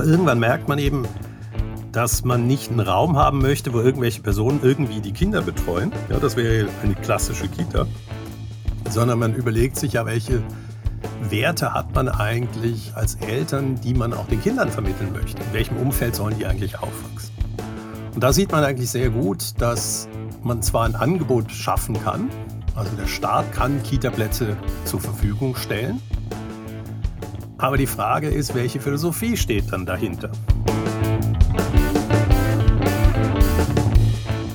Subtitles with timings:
[0.00, 1.06] Aber irgendwann merkt man eben,
[1.92, 5.92] dass man nicht einen Raum haben möchte, wo irgendwelche Personen irgendwie die Kinder betreuen.
[6.08, 7.86] Ja, das wäre eine klassische Kita.
[8.88, 10.42] Sondern man überlegt sich ja, welche
[11.28, 15.42] Werte hat man eigentlich als Eltern, die man auch den Kindern vermitteln möchte.
[15.42, 17.34] In welchem Umfeld sollen die eigentlich aufwachsen?
[18.14, 20.08] Und da sieht man eigentlich sehr gut, dass
[20.42, 22.30] man zwar ein Angebot schaffen kann,
[22.74, 24.56] also der Staat kann Kita-Plätze
[24.86, 26.00] zur Verfügung stellen,
[27.60, 30.32] aber die Frage ist, welche Philosophie steht dann dahinter?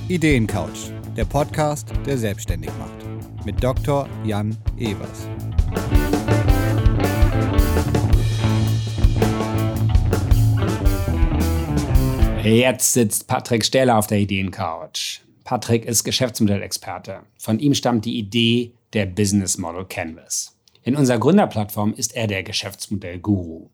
[0.07, 3.45] Ideencouch, der Podcast, der selbstständig macht.
[3.45, 4.09] Mit Dr.
[4.23, 5.27] Jan Evers.
[12.43, 15.21] Jetzt sitzt Patrick Stähler auf der Ideencouch.
[15.43, 17.21] Patrick ist Geschäftsmodellexperte.
[17.37, 20.54] Von ihm stammt die Idee der Business Model Canvas.
[20.85, 23.69] In unserer Gründerplattform ist er der Geschäftsmodell-Guru.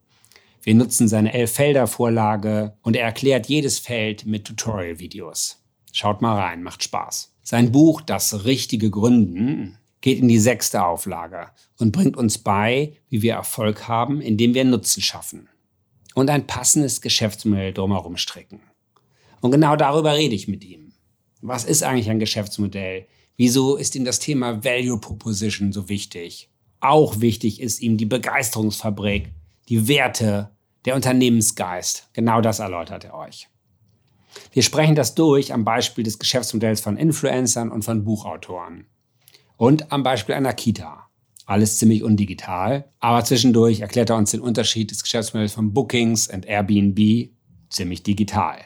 [0.63, 5.61] Wir nutzen seine Elf-Felder-Vorlage und er erklärt jedes Feld mit Tutorial-Videos.
[5.91, 7.33] Schaut mal rein, macht Spaß.
[7.43, 13.21] Sein Buch Das richtige Gründen geht in die sechste Auflage und bringt uns bei, wie
[13.21, 15.49] wir Erfolg haben, indem wir Nutzen schaffen
[16.15, 18.61] und ein passendes Geschäftsmodell drumherum stricken.
[19.41, 20.93] Und genau darüber rede ich mit ihm.
[21.41, 23.05] Was ist eigentlich ein Geschäftsmodell?
[23.35, 26.47] Wieso ist ihm das Thema Value Proposition so wichtig?
[26.81, 29.31] Auch wichtig ist ihm die Begeisterungsfabrik,
[29.69, 30.49] die Werte,
[30.85, 32.09] der Unternehmensgeist.
[32.13, 33.47] Genau das erläutert er euch.
[34.51, 38.87] Wir sprechen das durch am Beispiel des Geschäftsmodells von Influencern und von Buchautoren.
[39.57, 41.07] Und am Beispiel einer Kita.
[41.45, 46.45] Alles ziemlich undigital, aber zwischendurch erklärt er uns den Unterschied des Geschäftsmodells von Bookings und
[46.45, 47.29] Airbnb
[47.69, 48.57] ziemlich digital.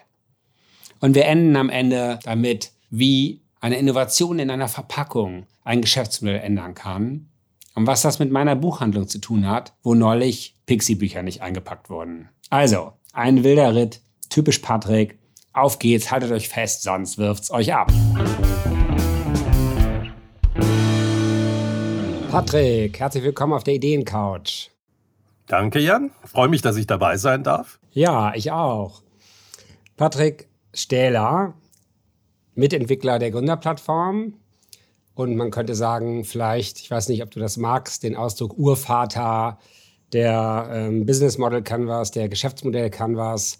[0.99, 6.75] Und wir enden am Ende damit, wie eine Innovation in einer Verpackung ein Geschäftsmodell ändern
[6.75, 7.27] kann
[7.75, 12.29] und was das mit meiner Buchhandlung zu tun hat, wo neulich Pixie-Bücher nicht eingepackt wurden.
[12.49, 15.19] Also, ein wilder Ritt, typisch Patrick,
[15.51, 17.91] auf geht's, haltet euch fest, sonst wirft's euch ab.
[22.31, 24.71] Patrick, herzlich willkommen auf der Ideencouch.
[25.47, 26.11] Danke, Jan.
[26.23, 27.79] Freue mich, dass ich dabei sein darf.
[27.91, 29.03] Ja, ich auch.
[29.95, 31.53] Patrick Stähler,
[32.55, 34.33] Mitentwickler der Gründerplattform.
[35.15, 39.57] Und man könnte sagen, vielleicht, ich weiß nicht, ob du das magst, den Ausdruck Urvater
[40.13, 43.59] der ähm, Business Model Canvas, der Geschäftsmodell Canvas.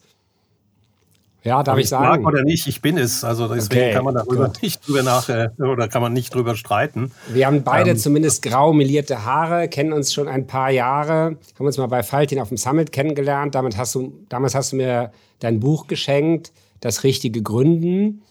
[1.43, 2.23] Ja, darf Ob ich sagen.
[2.23, 3.23] Mag oder nicht, ich bin es.
[3.23, 4.63] Also deswegen okay, kann man darüber gut.
[4.63, 7.11] nicht drüber nach äh, oder kann man nicht drüber streiten.
[7.27, 11.65] Wir haben beide ähm, zumindest grau melierte Haare, kennen uns schon ein paar Jahre, haben
[11.65, 13.53] uns mal bei Faltin auf dem Summit kennengelernt.
[13.53, 18.23] Damit hast du, damals hast du mir dein Buch geschenkt, Das richtige Gründen,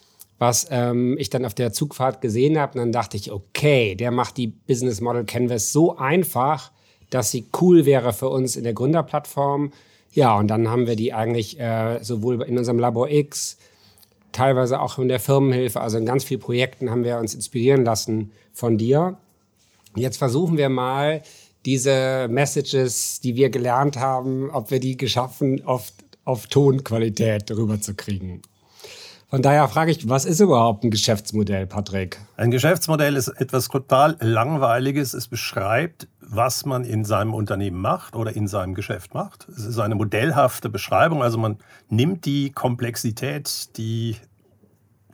[0.44, 2.74] was ähm, ich dann auf der Zugfahrt gesehen habe.
[2.74, 6.70] Und dann dachte ich, okay, der macht die Business Model Canvas so einfach,
[7.10, 9.72] dass sie cool wäre für uns in der Gründerplattform
[10.14, 13.58] ja, und dann haben wir die eigentlich äh, sowohl in unserem Labor X,
[14.30, 18.30] teilweise auch in der Firmenhilfe, also in ganz vielen Projekten haben wir uns inspirieren lassen
[18.52, 19.18] von dir.
[19.96, 21.22] Jetzt versuchen wir mal,
[21.64, 25.92] diese Messages, die wir gelernt haben, ob wir die geschaffen, auf,
[26.24, 28.42] auf Tonqualität rüberzukriegen.
[29.34, 32.20] Von daher frage ich, was ist überhaupt ein Geschäftsmodell, Patrick?
[32.36, 35.12] Ein Geschäftsmodell ist etwas total Langweiliges.
[35.12, 39.48] Es beschreibt, was man in seinem Unternehmen macht oder in seinem Geschäft macht.
[39.48, 41.20] Es ist eine modellhafte Beschreibung.
[41.20, 41.58] Also man
[41.88, 44.14] nimmt die Komplexität, die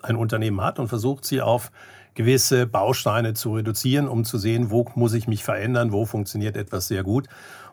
[0.03, 1.73] ein Unternehmen hat und versucht sie auf
[2.13, 6.89] gewisse Bausteine zu reduzieren, um zu sehen, wo muss ich mich verändern, wo funktioniert etwas
[6.89, 7.27] sehr gut.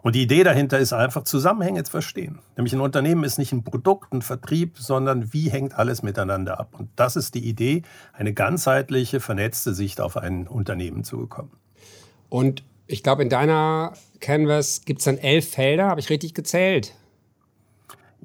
[0.08, 2.40] Und die Idee dahinter ist einfach, Zusammenhänge zu verstehen.
[2.56, 6.76] Nämlich ein Unternehmen ist nicht ein Produkt, ein Vertrieb, sondern wie hängt alles miteinander ab.
[6.80, 7.82] Und das ist die Idee,
[8.14, 11.52] eine ganzheitliche, vernetzte Sicht auf ein Unternehmen zu bekommen.
[12.30, 16.96] Und ich glaube, in deiner Canvas gibt es dann elf Felder, habe ich richtig gezählt?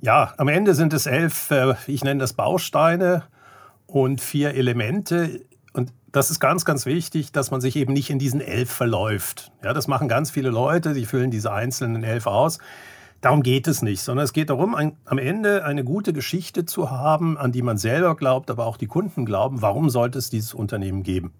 [0.01, 3.25] Ja, am Ende sind es elf, äh, ich nenne das Bausteine
[3.87, 5.45] und vier Elemente
[6.13, 9.51] das ist ganz, ganz wichtig, dass man sich eben nicht in diesen elf verläuft.
[9.65, 12.59] Ja, das machen ganz viele Leute, die füllen diese einzelnen elf aus.
[13.23, 16.91] Darum geht es nicht, sondern es geht darum, ein, am Ende eine gute Geschichte zu
[16.91, 19.63] haben, an die man selber glaubt, aber auch die Kunden glauben.
[19.63, 21.33] Warum sollte es dieses Unternehmen geben?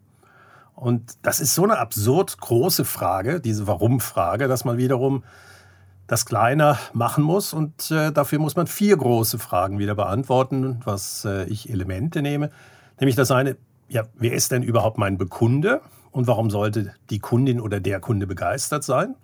[0.75, 5.23] Und das ist so eine absurd große Frage, diese Warum-Frage, dass man wiederum
[6.07, 7.53] das kleiner machen muss.
[7.53, 12.51] Und äh, dafür muss man vier große Fragen wieder beantworten, was äh, ich Elemente nehme.
[13.01, 13.57] Nämlich das eine,
[13.93, 18.27] ja, wer ist denn überhaupt mein Bekunde und warum sollte die Kundin oder der Kunde
[18.27, 19.17] begeistert sein?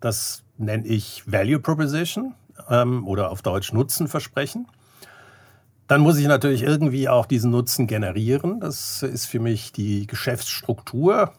[0.00, 2.34] Das nenne ich Value Proposition
[2.68, 4.66] ähm, oder auf Deutsch Nutzenversprechen.
[5.86, 8.58] Dann muss ich natürlich irgendwie auch diesen Nutzen generieren.
[8.58, 11.32] Das ist für mich die Geschäftsstruktur.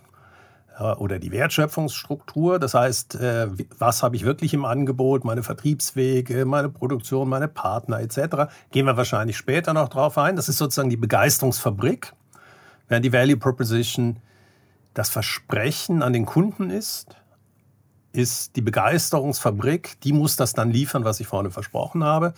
[0.98, 2.58] oder die Wertschöpfungsstruktur.
[2.58, 8.00] Das heißt, äh, was habe ich wirklich im Angebot, meine Vertriebswege, meine Produktion, meine Partner
[8.00, 8.50] etc.
[8.72, 10.38] Gehen wir wahrscheinlich später noch drauf ein.
[10.38, 12.14] Das ist sozusagen die Begeisterungsfabrik,
[12.92, 14.18] während die Value Proposition
[14.94, 17.16] das Versprechen an den Kunden ist,
[18.12, 22.34] ist die Begeisterungsfabrik, die muss das dann liefern, was ich vorne versprochen habe.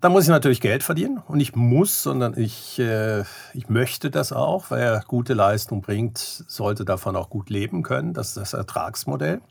[0.00, 4.32] Da muss ich natürlich Geld verdienen und ich muss, sondern ich, äh, ich möchte das
[4.32, 8.14] auch, weil er gute Leistung bringt, sollte davon auch gut leben können.
[8.14, 9.42] Das ist das Ertragsmodell.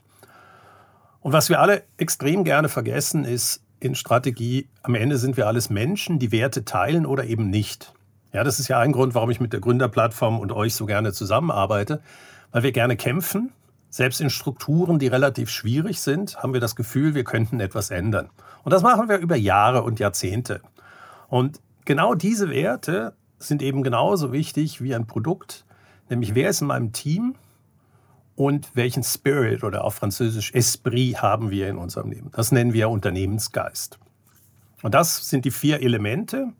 [1.20, 5.70] Und was wir alle extrem gerne vergessen, ist in Strategie, am Ende sind wir alles
[5.70, 7.94] Menschen, die Werte teilen oder eben nicht.
[8.38, 11.12] Ja, das ist ja ein Grund, warum ich mit der Gründerplattform und euch so gerne
[11.12, 12.04] zusammenarbeite,
[12.52, 13.52] weil wir gerne kämpfen.
[13.90, 18.30] Selbst in Strukturen, die relativ schwierig sind, haben wir das Gefühl, wir könnten etwas ändern.
[18.64, 20.62] Und das machen wir über Jahre und Jahrzehnte.
[21.30, 25.66] Und genau diese Werte sind eben genauso wichtig wie ein Produkt,
[26.08, 27.34] nämlich wer ist in meinem Team
[28.36, 32.30] und welchen Spirit oder auf Französisch Esprit haben wir in unserem Leben.
[32.34, 33.98] Das nennen wir Unternehmensgeist.
[34.84, 36.54] Und das sind die vier Elemente,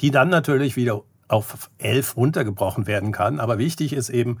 [0.00, 3.40] die dann natürlich wieder auf elf runtergebrochen werden kann.
[3.40, 4.38] Aber wichtig ist eben,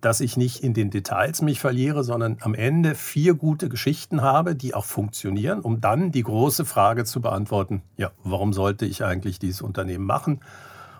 [0.00, 4.54] dass ich nicht in den Details mich verliere, sondern am Ende vier gute Geschichten habe,
[4.54, 9.38] die auch funktionieren, um dann die große Frage zu beantworten, ja, warum sollte ich eigentlich
[9.38, 10.40] dieses Unternehmen machen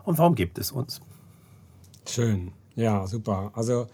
[0.05, 1.01] und warum gibt es uns?
[2.07, 3.53] Schön, ja, super.
[3.55, 3.87] Also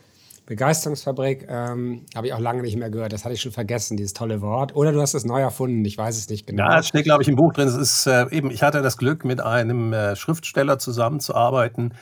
[0.46, 3.12] Begeisterungsfabrik ähm, habe ich auch lange nicht mehr gehört.
[3.12, 4.76] Das hatte ich schon vergessen, dieses tolle Wort.
[4.76, 6.62] Oder du hast es neu erfunden, ich weiß es nicht genau.
[6.62, 7.66] Ja, es steht, glaube ich, im Buch drin.
[7.66, 11.94] Es ist äh, eben, ich hatte das Glück, mit einem äh, Schriftsteller zusammenzuarbeiten,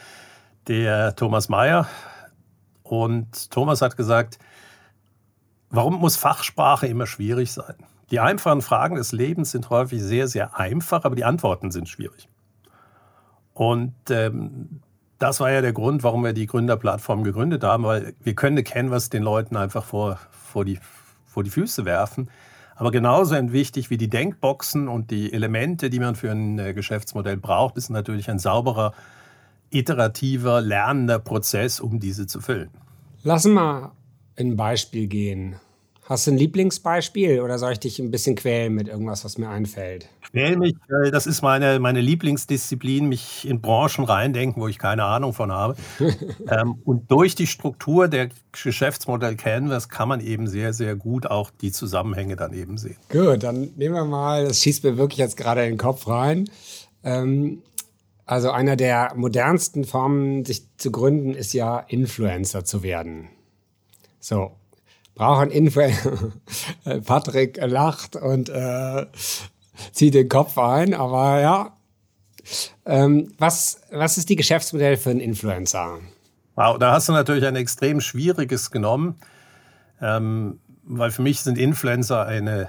[0.68, 1.88] der Thomas Mayer.
[2.82, 4.38] Und Thomas hat gesagt,
[5.70, 7.74] warum muss Fachsprache immer schwierig sein?
[8.10, 12.28] Die einfachen Fragen des Lebens sind häufig sehr, sehr einfach, aber die Antworten sind schwierig.
[13.54, 14.80] Und ähm,
[15.24, 19.08] das war ja der Grund, warum wir die Gründerplattform gegründet haben, weil wir können Canvas
[19.08, 20.78] den Leuten einfach vor, vor, die,
[21.24, 22.28] vor die Füße werfen.
[22.76, 27.38] Aber genauso wichtig wie die Denkboxen und die Elemente, die man für ein äh, Geschäftsmodell
[27.38, 28.92] braucht, ist natürlich ein sauberer
[29.70, 32.68] iterativer, lernender Prozess, um diese zu füllen.
[33.22, 33.92] Lass mal
[34.36, 35.56] ein Beispiel gehen.
[36.06, 39.48] Hast du ein Lieblingsbeispiel oder soll ich dich ein bisschen quälen mit irgendwas, was mir
[39.48, 40.06] einfällt?
[40.30, 45.04] Quäl mich, weil das ist meine, meine Lieblingsdisziplin, mich in Branchen reindenken, wo ich keine
[45.04, 45.76] Ahnung von habe.
[46.50, 51.50] ähm, und durch die Struktur der Geschäftsmodell Canvas kann man eben sehr, sehr gut auch
[51.50, 52.96] die Zusammenhänge dann eben sehen.
[53.08, 56.50] Gut, dann nehmen wir mal, das schießt mir wirklich jetzt gerade in den Kopf rein.
[57.02, 57.62] Ähm,
[58.26, 63.28] also einer der modernsten Formen, sich zu gründen, ist ja Influencer zu werden.
[64.20, 64.52] So,
[65.14, 66.32] brauchen Influencer.
[67.04, 69.06] Patrick lacht und äh,
[69.92, 71.76] zieht den Kopf ein, aber ja.
[72.84, 75.98] Ähm, was, was ist die Geschäftsmodell für einen Influencer?
[76.56, 79.16] Wow, da hast du natürlich ein extrem schwieriges genommen,
[80.00, 82.68] ähm, weil für mich sind Influencer eine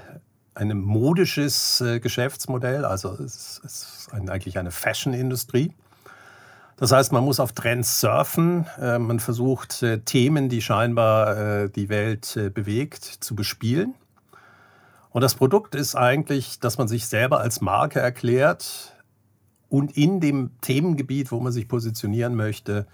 [0.56, 5.72] ein modisches äh, Geschäftsmodell, also es ist ein, eigentlich eine Fashion-Industrie.
[6.76, 11.70] Das heißt, man muss auf Trends surfen, äh, man versucht äh, Themen, die scheinbar äh,
[11.70, 13.94] die Welt bewegt, zu bespielen.
[15.10, 18.94] Und das Produkt ist eigentlich, dass man sich selber als Marke erklärt
[19.70, 22.86] und in dem Themengebiet, wo man sich positionieren möchte,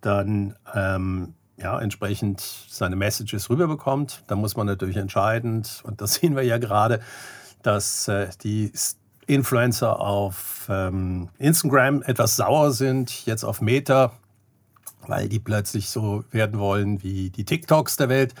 [0.00, 4.24] dann ähm, ja, entsprechend seine Messages rüberbekommt.
[4.26, 7.00] Da muss man natürlich entscheidend, und das sehen wir ja gerade,
[7.62, 8.72] dass äh, die
[9.26, 14.12] Influencer auf ähm, Instagram etwas sauer sind, jetzt auf Meta,
[15.06, 18.34] weil die plötzlich so werden wollen wie die TikToks der Welt.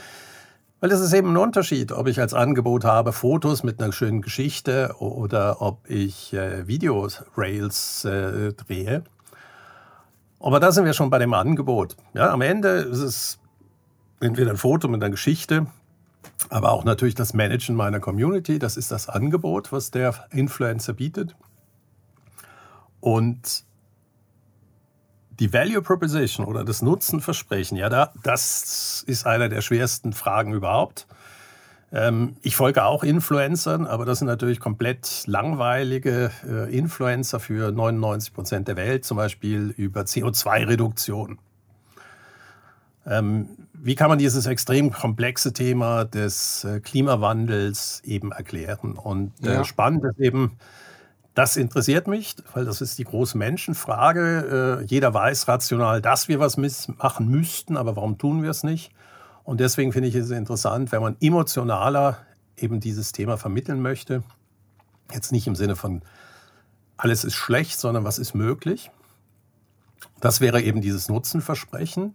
[0.80, 4.20] Weil es ist eben ein Unterschied, ob ich als Angebot habe Fotos mit einer schönen
[4.20, 9.04] Geschichte oder ob ich äh, Videos, Rails äh, drehe.
[10.40, 11.96] Aber da sind wir schon bei dem Angebot.
[12.14, 13.38] Ja, am Ende ist es
[14.18, 15.66] entweder ein Foto mit einer Geschichte,
[16.50, 18.58] aber auch natürlich das Managen meiner Community.
[18.58, 21.34] Das ist das Angebot, was der Influencer bietet.
[23.00, 23.64] Und
[25.40, 31.06] die Value Proposition oder das Nutzenversprechen, ja, da, das ist einer der schwersten Fragen überhaupt.
[31.92, 38.32] Ähm, ich folge auch Influencern, aber das sind natürlich komplett langweilige äh, Influencer für 99
[38.32, 41.38] Prozent der Welt, zum Beispiel über CO2-Reduktion.
[43.06, 48.92] Ähm, wie kann man dieses extrem komplexe Thema des äh, Klimawandels eben erklären?
[48.92, 49.64] Und äh, ja.
[49.64, 50.56] spannend ist eben,
[51.34, 54.84] das interessiert mich, weil das ist die große Menschenfrage.
[54.86, 58.92] jeder weiß rational, dass wir was machen müssten, aber warum tun wir es nicht?
[59.42, 62.18] Und deswegen finde ich es interessant, wenn man emotionaler
[62.56, 64.22] eben dieses Thema vermitteln möchte.
[65.12, 66.02] Jetzt nicht im Sinne von,
[66.96, 68.90] alles ist schlecht, sondern was ist möglich.
[70.20, 72.14] Das wäre eben dieses Nutzenversprechen,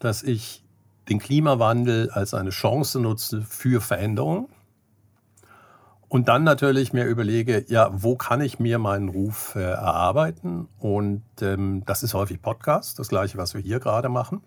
[0.00, 0.64] dass ich
[1.08, 4.48] den Klimawandel als eine Chance nutze für Veränderung.
[6.08, 10.66] Und dann natürlich mir überlege, ja, wo kann ich mir meinen Ruf äh, erarbeiten?
[10.80, 14.42] Und ähm, das ist häufig Podcast, das gleiche, was wir hier gerade machen.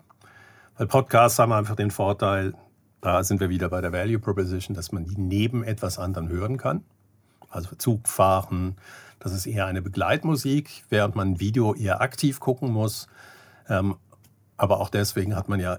[0.76, 2.52] Weil Podcasts haben einfach den Vorteil,
[3.00, 6.58] da sind wir wieder bei der Value Proposition, dass man die neben etwas anderem hören
[6.58, 6.84] kann.
[7.48, 8.76] Also Zugfahren,
[9.18, 13.08] das ist eher eine Begleitmusik, während man ein Video eher aktiv gucken muss.
[13.68, 13.96] Ähm,
[14.56, 15.78] aber auch deswegen hat man ja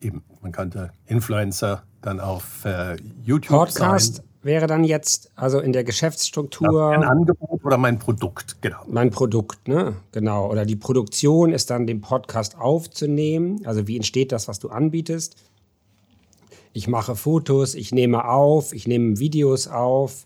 [0.00, 4.24] eben, man könnte Influencer dann auf äh, YouTube Podcast sein.
[4.42, 8.80] wäre dann jetzt also in der Geschäftsstruktur ein Angebot oder mein Produkt, genau.
[8.88, 9.94] Mein Produkt, ne?
[10.10, 10.50] Genau.
[10.50, 13.64] Oder die Produktion ist dann den Podcast aufzunehmen.
[13.64, 15.36] Also wie entsteht das, was du anbietest?
[16.72, 20.24] Ich mache Fotos, ich nehme auf, ich nehme Videos auf.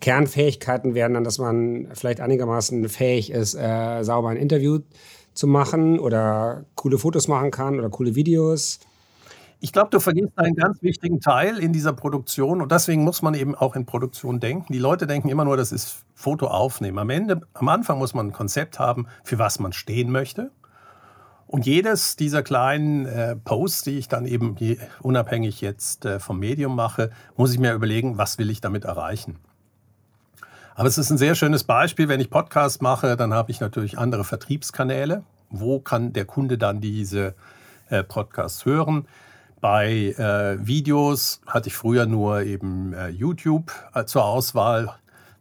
[0.00, 4.84] Kernfähigkeiten wären dann, dass man vielleicht einigermaßen fähig ist, äh, sauber ein Interview zu
[5.44, 8.80] machen oder coole Fotos machen kann oder coole Videos.
[9.60, 13.34] Ich glaube, du vergisst einen ganz wichtigen Teil in dieser Produktion und deswegen muss man
[13.34, 14.72] eben auch in Produktion denken.
[14.72, 16.98] Die Leute denken immer nur, das ist Foto aufnehmen.
[16.98, 20.50] Am Ende, am Anfang muss man ein Konzept haben, für was man stehen möchte.
[21.46, 24.56] Und jedes dieser kleinen äh, Posts, die ich dann eben
[25.00, 29.38] unabhängig jetzt äh, vom Medium mache, muss ich mir überlegen, was will ich damit erreichen.
[30.78, 32.08] Aber es ist ein sehr schönes Beispiel.
[32.08, 35.22] Wenn ich Podcast mache, dann habe ich natürlich andere Vertriebskanäle.
[35.48, 37.34] Wo kann der Kunde dann diese
[37.88, 39.08] äh, Podcasts hören?
[39.62, 44.92] Bei äh, Videos hatte ich früher nur eben äh, YouTube äh, zur Auswahl.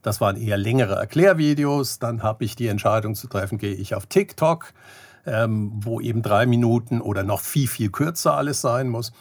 [0.02, 2.00] Das waren eher längere Erklärvideos.
[2.00, 4.72] Dann habe ich die Entscheidung zu treffen, gehe ich auf TikTok,
[5.26, 9.12] ähm, wo eben drei Minuten oder noch viel, viel kürzer alles sein muss.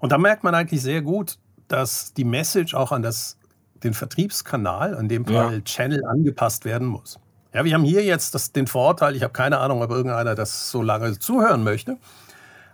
[0.00, 1.38] Und da merkt man eigentlich sehr gut,
[1.68, 3.38] dass die Message auch an das
[3.84, 5.60] den Vertriebskanal, in dem ja.
[5.60, 7.18] Channel, angepasst werden muss.
[7.52, 10.70] Ja, wir haben hier jetzt das, den Vorteil, ich habe keine Ahnung, ob irgendeiner das
[10.70, 11.98] so lange zuhören möchte.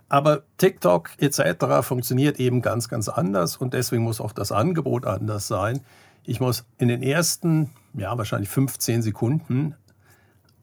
[0.07, 1.85] Aber TikTok etc.
[1.85, 5.81] funktioniert eben ganz, ganz anders und deswegen muss auch das Angebot anders sein.
[6.25, 9.75] Ich muss in den ersten, ja, wahrscheinlich 15 Sekunden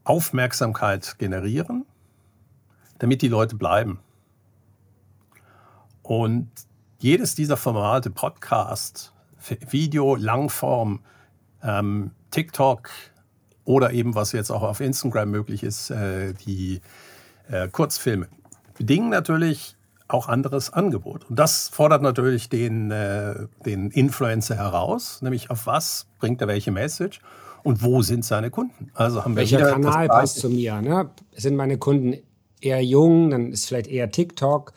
[0.02, 1.84] Aufmerksamkeit generieren,
[2.98, 4.00] damit die Leute bleiben.
[6.02, 6.48] Und
[6.98, 9.12] jedes dieser Formate, Podcast,
[9.70, 11.00] Video, Langform,
[11.62, 12.90] ähm, TikTok
[13.64, 16.80] oder eben, was jetzt auch auf Instagram möglich ist, äh, die
[17.50, 18.28] äh, Kurzfilme,
[18.76, 19.76] bedingen natürlich
[20.08, 21.28] auch anderes Angebot.
[21.28, 26.70] Und das fordert natürlich den, äh, den Influencer heraus, nämlich auf was bringt er welche
[26.70, 27.20] Message
[27.64, 28.90] und wo sind seine Kunden.
[28.94, 30.80] Also haben Welcher wir Kanal passt zu mir?
[30.80, 31.10] Ne?
[31.32, 32.14] Sind meine Kunden
[32.60, 34.72] eher jung, dann ist vielleicht eher TikTok.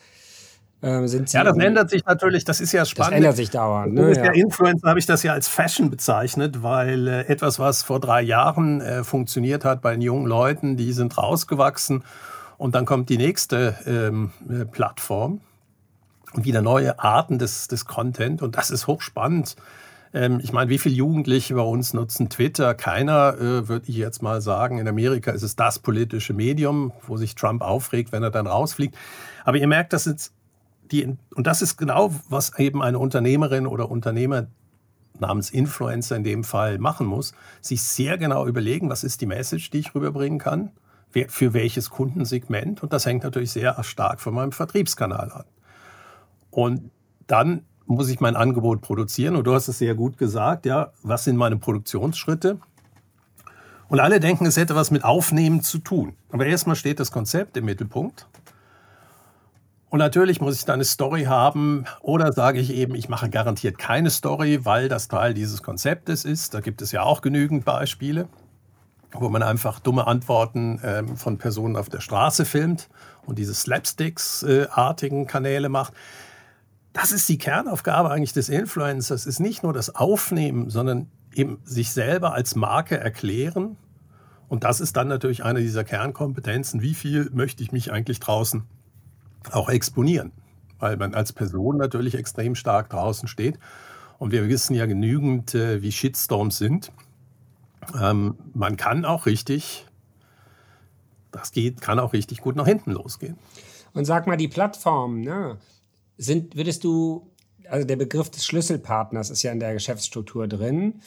[0.82, 3.12] Ähm, ja, das ändert sich natürlich, das ist ja spannend.
[3.12, 3.92] Das ändert sich dauernd.
[3.92, 4.14] Ne?
[4.14, 4.32] Ja.
[4.32, 8.80] Influencer habe ich das ja als Fashion bezeichnet, weil äh, etwas, was vor drei Jahren
[8.80, 12.02] äh, funktioniert hat bei den jungen Leuten, die sind rausgewachsen
[12.56, 15.42] und dann kommt die nächste ähm, äh, Plattform
[16.32, 19.56] und wieder neue Arten des, des Content und das ist hochspannend.
[20.14, 22.74] Ähm, ich meine, wie viele Jugendliche bei uns nutzen Twitter?
[22.74, 24.78] Keiner, äh, würde ich jetzt mal sagen.
[24.78, 28.96] In Amerika ist es das politische Medium, wo sich Trump aufregt, wenn er dann rausfliegt.
[29.44, 30.30] Aber ihr merkt, das sind
[30.92, 34.48] die, und das ist genau, was eben eine Unternehmerin oder Unternehmer
[35.18, 39.70] namens Influencer in dem Fall machen muss, sich sehr genau überlegen, was ist die Message,
[39.70, 40.70] die ich rüberbringen kann,
[41.28, 42.82] für welches Kundensegment.
[42.82, 45.44] Und das hängt natürlich sehr stark von meinem Vertriebskanal an.
[46.50, 46.90] Und
[47.26, 49.36] dann muss ich mein Angebot produzieren.
[49.36, 52.58] Und du hast es sehr gut gesagt, ja, was sind meine Produktionsschritte?
[53.88, 56.14] Und alle denken, es hätte was mit Aufnehmen zu tun.
[56.30, 58.28] Aber erstmal steht das Konzept im Mittelpunkt.
[59.90, 63.76] Und natürlich muss ich da eine Story haben oder sage ich eben, ich mache garantiert
[63.76, 66.54] keine Story, weil das Teil dieses Konzeptes ist.
[66.54, 68.28] Da gibt es ja auch genügend Beispiele,
[69.12, 72.88] wo man einfach dumme Antworten ähm, von Personen auf der Straße filmt
[73.26, 75.92] und diese Slapsticks-artigen Kanäle macht.
[76.92, 81.90] Das ist die Kernaufgabe eigentlich des Influencers, ist nicht nur das Aufnehmen, sondern eben sich
[81.90, 83.76] selber als Marke erklären.
[84.46, 86.80] Und das ist dann natürlich eine dieser Kernkompetenzen.
[86.80, 88.64] Wie viel möchte ich mich eigentlich draußen
[89.52, 90.32] auch exponieren,
[90.78, 93.58] weil man als Person natürlich extrem stark draußen steht.
[94.18, 96.92] Und wir wissen ja genügend, äh, wie Shitstorms sind.
[97.98, 99.86] Ähm, man kann auch richtig,
[101.32, 103.38] das geht, kann auch richtig gut nach hinten losgehen.
[103.94, 105.58] Und sag mal, die Plattformen, ne,
[106.18, 107.30] sind, würdest du,
[107.68, 111.00] also der Begriff des Schlüsselpartners ist ja in der Geschäftsstruktur drin.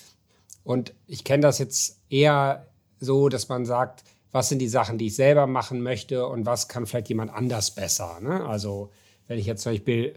[0.63, 2.65] Und ich kenne das jetzt eher
[2.99, 6.67] so, dass man sagt, was sind die Sachen, die ich selber machen möchte und was
[6.67, 8.19] kann vielleicht jemand anders besser.
[8.19, 8.45] Ne?
[8.45, 8.89] Also
[9.27, 10.15] wenn ich jetzt zum Beispiel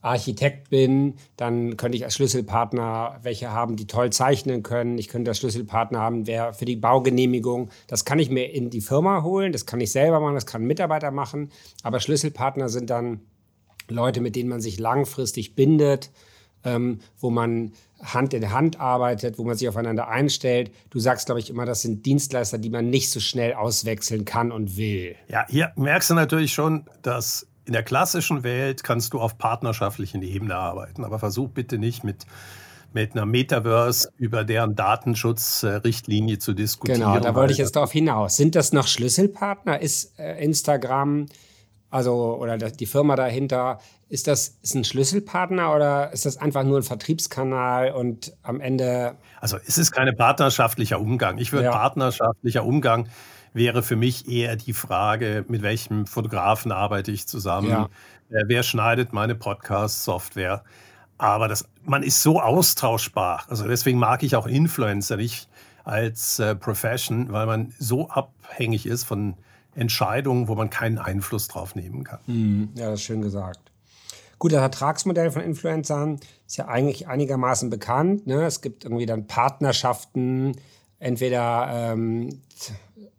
[0.00, 4.96] Architekt bin, dann könnte ich als Schlüsselpartner welche haben, die toll zeichnen können.
[4.96, 7.70] Ich könnte als Schlüsselpartner haben, wer für die Baugenehmigung.
[7.88, 10.62] Das kann ich mir in die Firma holen, das kann ich selber machen, das kann
[10.62, 11.50] ein Mitarbeiter machen.
[11.82, 13.22] Aber Schlüsselpartner sind dann
[13.88, 16.10] Leute, mit denen man sich langfristig bindet,
[16.62, 20.70] ähm, wo man Hand in Hand arbeitet, wo man sich aufeinander einstellt.
[20.90, 24.52] Du sagst, glaube ich, immer, das sind Dienstleister, die man nicht so schnell auswechseln kann
[24.52, 25.16] und will.
[25.28, 30.22] Ja, hier merkst du natürlich schon, dass in der klassischen Welt kannst du auf partnerschaftlichen
[30.22, 32.24] Ebene arbeiten, aber versuch bitte nicht mit
[32.94, 37.00] mit einer Metaverse über deren Datenschutzrichtlinie zu diskutieren.
[37.00, 38.36] Genau, da wollte ich jetzt darauf hinaus.
[38.36, 39.80] Sind das noch Schlüsselpartner?
[39.80, 41.26] Ist äh, Instagram,
[41.90, 43.78] also oder die Firma dahinter,
[44.08, 49.16] ist das ist ein Schlüsselpartner oder ist das einfach nur ein Vertriebskanal und am Ende?
[49.40, 51.38] Also es ist kein partnerschaftlicher Umgang.
[51.38, 51.72] Ich würde ja.
[51.72, 53.08] partnerschaftlicher Umgang
[53.54, 57.70] wäre für mich eher die Frage, mit welchem Fotografen arbeite ich zusammen?
[57.70, 57.88] Ja.
[58.30, 60.64] Äh, wer schneidet meine Podcast-Software?
[61.16, 63.44] Aber das, man ist so austauschbar.
[63.48, 65.48] Also deswegen mag ich auch Influencer nicht
[65.84, 69.34] als äh, Profession, weil man so abhängig ist von
[69.78, 72.20] Entscheidungen, wo man keinen Einfluss drauf nehmen kann.
[72.26, 72.70] Mhm.
[72.74, 73.60] Ja, das ist schön gesagt.
[74.38, 78.26] Gut, das Vertragsmodell von Influencern ist ja eigentlich einigermaßen bekannt.
[78.26, 78.44] Ne?
[78.44, 80.52] Es gibt irgendwie dann Partnerschaften,
[81.00, 82.42] entweder ähm,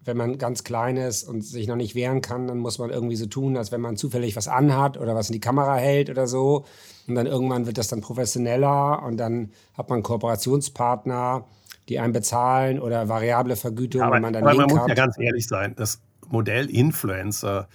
[0.05, 3.17] wenn man ganz klein ist und sich noch nicht wehren kann, dann muss man irgendwie
[3.17, 6.25] so tun, als wenn man zufällig was anhat oder was in die Kamera hält oder
[6.25, 6.65] so.
[7.07, 11.45] Und dann irgendwann wird das dann professioneller und dann hat man Kooperationspartner,
[11.89, 15.17] die einen bezahlen oder variable Vergütung, aber, wenn man dann aber man muss ja ganz
[15.19, 16.01] ehrlich sein, das
[16.31, 17.67] Modell Influencer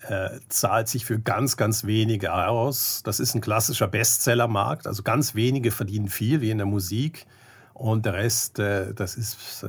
[0.00, 3.02] äh, zahlt sich für ganz, ganz wenige aus.
[3.04, 4.86] Das ist ein klassischer Bestsellermarkt.
[4.86, 7.26] Also ganz wenige verdienen viel, wie in der Musik.
[7.74, 9.68] Und der Rest, äh, das ist äh,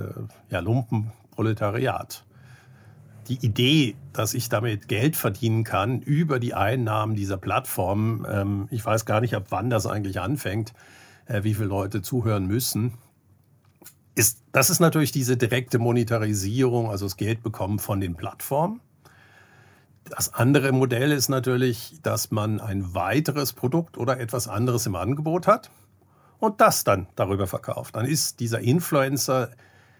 [0.49, 2.23] ja Lumpenproletariat.
[3.27, 8.85] Die Idee, dass ich damit Geld verdienen kann über die Einnahmen dieser Plattform, ähm, ich
[8.85, 10.73] weiß gar nicht, ab wann das eigentlich anfängt,
[11.25, 12.93] äh, wie viele Leute zuhören müssen.
[14.17, 18.81] Ist, das ist natürlich diese direkte Monetarisierung, also das Geld bekommen von den Plattformen.
[20.05, 25.45] Das andere Modell ist natürlich, dass man ein weiteres Produkt oder etwas anderes im Angebot
[25.45, 25.69] hat
[26.39, 27.95] und das dann darüber verkauft.
[27.95, 29.51] Dann ist dieser Influencer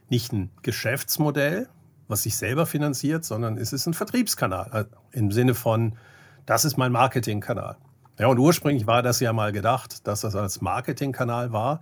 [0.10, 1.70] nicht ein Geschäftsmodell,
[2.08, 5.96] was sich selber finanziert, sondern es ist ein Vertriebskanal also im Sinne von,
[6.48, 7.78] das ist mein Marketingkanal.
[8.18, 11.82] Ja, und ursprünglich war das ja mal gedacht, dass das als Marketingkanal war,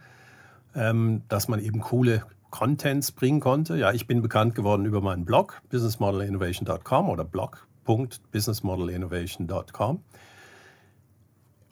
[0.76, 3.76] ähm, dass man eben coole Contents bringen konnte.
[3.78, 10.04] Ja, ich bin bekannt geworden über meinen Blog businessmodelinnovation.com oder blog.businessmodelinnovation.com.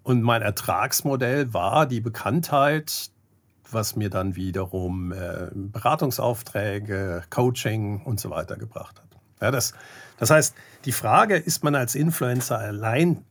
[0.03, 3.11] Und mein Ertragsmodell war die Bekanntheit,
[3.71, 9.07] was mir dann wiederum äh, Beratungsaufträge, Coaching und so weiter gebracht hat.
[9.41, 9.73] Ja, das,
[10.17, 13.23] das heißt, die Frage, ist man als Influencer allein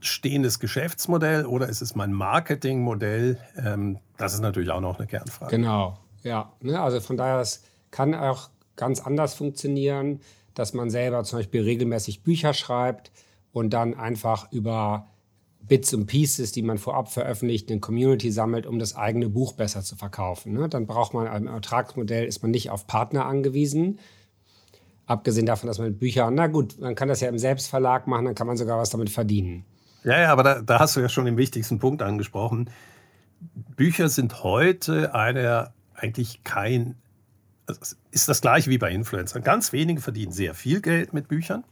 [0.00, 3.38] stehendes Geschäftsmodell oder ist es mein Marketingmodell?
[3.56, 5.56] Ähm, das ist natürlich auch noch eine Kernfrage.
[5.56, 6.52] Genau, ja.
[6.60, 10.20] Ne, also von daher, es kann auch ganz anders funktionieren,
[10.54, 13.10] dass man selber zum Beispiel regelmäßig Bücher schreibt
[13.52, 15.06] und dann einfach über
[15.60, 19.82] Bits und Pieces, die man vorab veröffentlicht, eine Community sammelt, um das eigene Buch besser
[19.82, 20.52] zu verkaufen.
[20.52, 20.68] Ne?
[20.68, 23.98] Dann braucht man ein Ertragsmodell, ist man nicht auf Partner angewiesen.
[25.06, 28.24] Abgesehen davon, dass man mit Büchern, na gut, man kann das ja im Selbstverlag machen,
[28.26, 29.64] dann kann man sogar was damit verdienen.
[30.06, 32.70] Ja, ja, aber da, da hast du ja schon den wichtigsten Punkt angesprochen.
[33.74, 36.94] Bücher sind heute eine, eigentlich kein,
[38.12, 39.42] ist das gleiche wie bei Influencern.
[39.42, 41.64] Ganz wenige verdienen sehr viel Geld mit Büchern.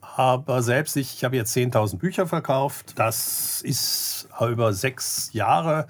[0.00, 2.96] Aber selbst ich, ich habe jetzt 10.000 Bücher verkauft.
[2.96, 5.88] Das ist über sechs Jahre.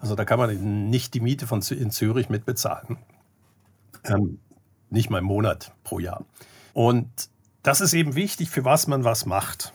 [0.00, 2.96] Also da kann man nicht die Miete von in Zürich mitbezahlen.
[4.04, 4.38] Ähm,
[4.88, 6.24] nicht mal im Monat pro Jahr.
[6.72, 7.10] Und
[7.62, 9.74] das ist eben wichtig, für was man was macht.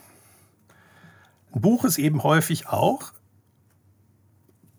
[1.54, 3.12] Ein Buch ist eben häufig auch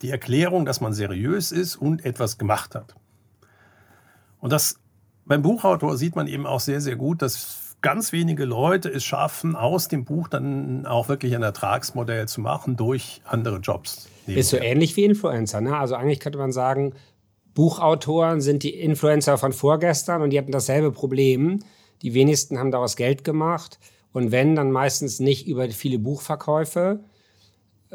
[0.02, 2.96] die Erklärung, dass man seriös ist und etwas gemacht hat.
[4.40, 4.80] Und das
[5.26, 9.56] beim Buchautor sieht man eben auch sehr, sehr gut, dass ganz wenige Leute es schaffen,
[9.56, 14.10] aus dem Buch dann auch wirklich ein Ertragsmodell zu machen durch andere Jobs.
[14.26, 15.62] Ist so ähnlich wie Influencer.
[15.62, 15.78] Ne?
[15.78, 16.94] Also eigentlich könnte man sagen,
[17.54, 21.60] Buchautoren sind die Influencer von vorgestern und die hatten dasselbe Problem.
[22.02, 23.80] Die wenigsten haben daraus Geld gemacht
[24.14, 27.00] und wenn, dann meistens nicht über viele Buchverkäufe,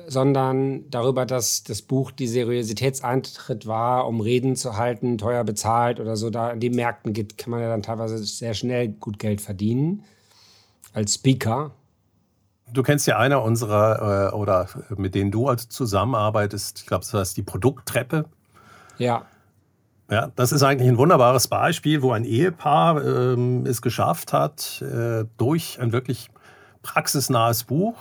[0.07, 6.16] sondern darüber, dass das Buch die Seriositätseintritt war, um Reden zu halten, teuer bezahlt oder
[6.16, 6.31] so.
[6.31, 10.04] Da in den Märkten gibt, kann man ja dann teilweise sehr schnell gut Geld verdienen
[10.92, 11.72] als Speaker.
[12.72, 17.14] Du kennst ja einer unserer, äh, oder mit denen du also zusammenarbeitest, ich glaube, das
[17.14, 18.26] heißt die Produkttreppe.
[18.98, 19.26] Ja.
[20.11, 25.27] Ja, das ist eigentlich ein wunderbares Beispiel, wo ein Ehepaar ähm, es geschafft hat, äh,
[25.37, 26.31] durch ein wirklich
[26.83, 27.97] praxisnahes Buch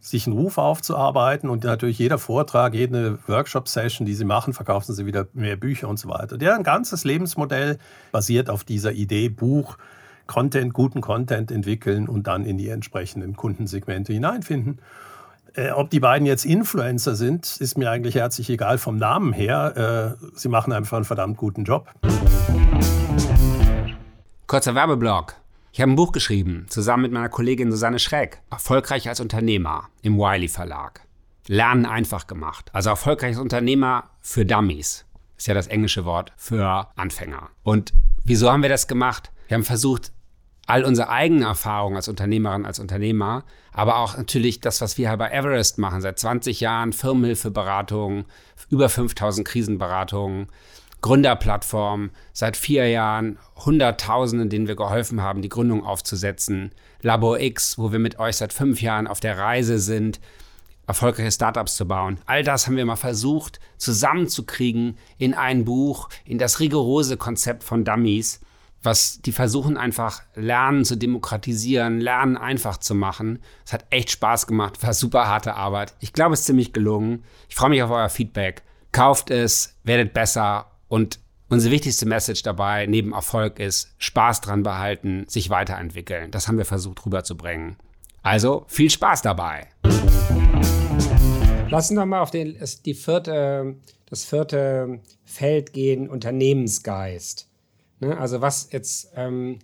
[0.00, 5.06] sich einen Ruf aufzuarbeiten und natürlich jeder Vortrag, jede Workshop-Session, die sie machen, verkaufen sie
[5.06, 6.36] wieder mehr Bücher und so weiter.
[6.38, 7.78] Deren ganzes Lebensmodell
[8.10, 9.78] basiert auf dieser Idee Buch,
[10.26, 14.80] Content, guten Content entwickeln und dann in die entsprechenden Kundensegmente hineinfinden.
[15.54, 20.16] Äh, ob die beiden jetzt Influencer sind, ist mir eigentlich herzlich egal vom Namen her.
[20.18, 21.90] Äh, sie machen einfach einen verdammt guten Job.
[24.46, 25.36] Kurzer Werbeblock.
[25.72, 28.40] Ich habe ein Buch geschrieben, zusammen mit meiner Kollegin Susanne Schreck.
[28.50, 31.02] Erfolgreich als Unternehmer im Wiley Verlag.
[31.48, 32.70] Lernen einfach gemacht.
[32.72, 35.04] Also erfolgreich als Unternehmer für Dummies.
[35.36, 37.48] Ist ja das englische Wort für Anfänger.
[37.62, 37.92] Und
[38.24, 39.32] wieso haben wir das gemacht?
[39.48, 40.12] Wir haben versucht,
[40.72, 45.18] all unsere eigenen Erfahrungen als Unternehmerin, als Unternehmer, aber auch natürlich das, was wir hier
[45.18, 48.24] bei Everest machen, seit 20 Jahren Firmenhilfeberatung,
[48.70, 50.48] über 5000 Krisenberatungen,
[51.02, 56.70] Gründerplattform, seit vier Jahren Hunderttausenden, denen wir geholfen haben, die Gründung aufzusetzen,
[57.02, 60.20] Labor X, wo wir mit euch seit fünf Jahren auf der Reise sind,
[60.86, 62.18] erfolgreiche Startups zu bauen.
[62.24, 67.84] All das haben wir mal versucht zusammenzukriegen in ein Buch, in das rigorose Konzept von
[67.84, 68.40] Dummies
[68.82, 73.38] was die versuchen einfach Lernen zu demokratisieren, Lernen einfach zu machen.
[73.64, 75.94] Es hat echt Spaß gemacht, war super harte Arbeit.
[76.00, 77.24] Ich glaube, es ist ziemlich gelungen.
[77.48, 78.62] Ich freue mich auf euer Feedback.
[78.90, 85.24] Kauft es, werdet besser und unsere wichtigste Message dabei neben Erfolg ist Spaß dran behalten,
[85.28, 86.30] sich weiterentwickeln.
[86.30, 87.76] Das haben wir versucht rüberzubringen.
[88.22, 89.68] Also viel Spaß dabei.
[91.68, 93.76] Lass uns mal auf den, die vierte,
[94.08, 97.51] das vierte Feld gehen, Unternehmensgeist.
[98.02, 98.18] Ne?
[98.18, 99.60] Also was jetzt ähm,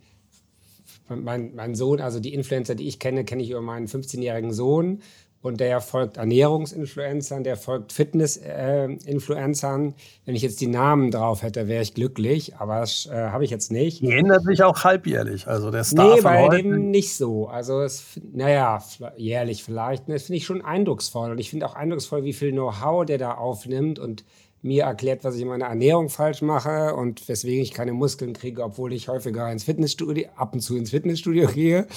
[1.09, 5.01] mein, mein Sohn, also die Influencer, die ich kenne, kenne ich über meinen 15-jährigen Sohn
[5.41, 9.89] und der folgt Ernährungsinfluencern, der folgt Fitnessinfluencern.
[9.89, 9.93] Äh,
[10.25, 13.51] Wenn ich jetzt die Namen drauf hätte, wäre ich glücklich, aber das äh, habe ich
[13.51, 14.01] jetzt nicht.
[14.01, 17.47] Die ändert sich auch halbjährlich, also der Star Nee, bei dem nicht so.
[17.47, 18.83] Also, es, naja,
[19.15, 20.09] jährlich vielleicht.
[20.09, 23.35] Das finde ich schon eindrucksvoll und ich finde auch eindrucksvoll, wie viel Know-how der da
[23.35, 24.25] aufnimmt und
[24.61, 28.63] mir erklärt, was ich in meiner Ernährung falsch mache und weswegen ich keine Muskeln kriege,
[28.63, 31.87] obwohl ich häufiger ins Fitnessstudio, ab und zu ins Fitnessstudio gehe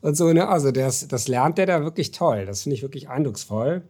[0.00, 0.32] und so.
[0.32, 0.48] Ne?
[0.48, 2.46] Also das, das lernt der da wirklich toll.
[2.46, 3.82] Das finde ich wirklich eindrucksvoll.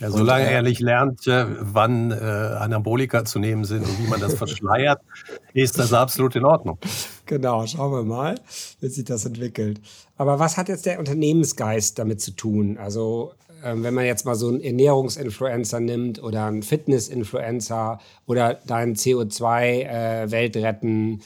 [0.00, 4.08] Ja, solange und, äh, er nicht lernt, wann äh, Anabolika zu nehmen sind und wie
[4.08, 5.00] man das verschleiert,
[5.54, 6.78] ist das absolut in Ordnung.
[7.26, 8.36] Genau, schauen wir mal,
[8.80, 9.80] wie sich das entwickelt.
[10.16, 12.78] Aber was hat jetzt der Unternehmensgeist damit zu tun?
[12.78, 13.32] Also
[13.64, 20.56] ähm, wenn man jetzt mal so einen Ernährungsinfluencer nimmt oder einen Fitnessinfluencer oder deinen CO2-Welt
[20.56, 21.20] äh, retten,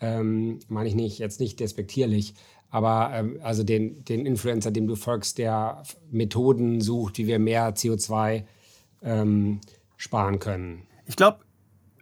[0.00, 2.34] ähm, meine ich nicht, jetzt nicht despektierlich,
[2.70, 7.74] aber ähm, also den, den Influencer, dem du folgst, der Methoden sucht, wie wir mehr
[7.74, 8.44] CO2
[9.02, 9.60] ähm,
[9.96, 10.82] sparen können.
[11.06, 11.38] Ich glaube,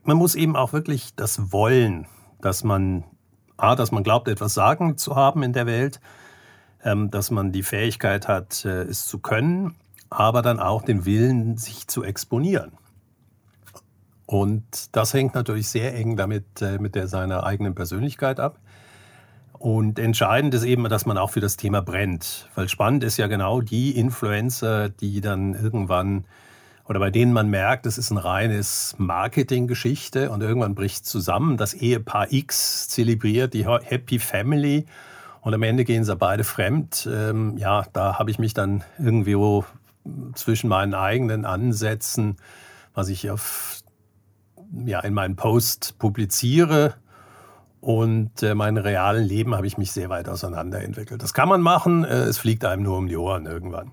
[0.03, 2.07] man muss eben auch wirklich das wollen,
[2.41, 3.05] dass man,
[3.57, 6.01] A, dass man glaubt, etwas sagen zu haben in der Welt,
[7.11, 9.75] dass man die Fähigkeit hat, äh, es zu können,
[10.09, 12.73] aber dann auch den Willen, sich zu exponieren.
[14.27, 14.65] Und
[14.97, 18.59] das hängt natürlich sehr eng damit äh, mit der, seiner eigenen Persönlichkeit ab.
[19.53, 22.49] Und entscheidend ist eben, dass man auch für das Thema brennt.
[22.55, 26.25] Weil spannend ist ja genau die Influencer, die dann irgendwann
[26.89, 31.57] oder bei denen man merkt, es ist ein reines Marketinggeschichte und irgendwann bricht zusammen.
[31.57, 34.87] Das Ehepaar X zelebriert die Happy Family
[35.47, 37.09] und am Ende gehen sie beide fremd.
[37.09, 39.65] Ähm, ja, da habe ich mich dann irgendwo
[40.35, 42.39] zwischen meinen eigenen Ansätzen,
[42.95, 43.79] was ich auf,
[44.85, 46.95] ja, in meinen Post publiziere,
[47.81, 51.23] und äh, meinem realen Leben habe ich mich sehr weit auseinanderentwickelt.
[51.23, 53.93] Das kann man machen, äh, es fliegt einem nur um die Ohren irgendwann.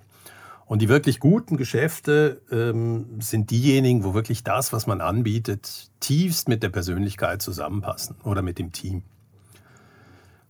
[0.65, 6.47] Und die wirklich guten Geschäfte ähm, sind diejenigen, wo wirklich das, was man anbietet, tiefst
[6.49, 9.03] mit der Persönlichkeit zusammenpassen oder mit dem Team.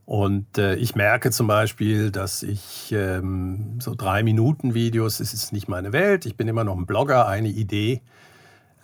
[0.06, 5.54] Und äh, ich merke zum Beispiel, dass ich ähm, so drei Minuten Videos, das ist
[5.54, 6.26] nicht meine Welt.
[6.26, 8.02] Ich bin immer noch ein Blogger, eine Idee,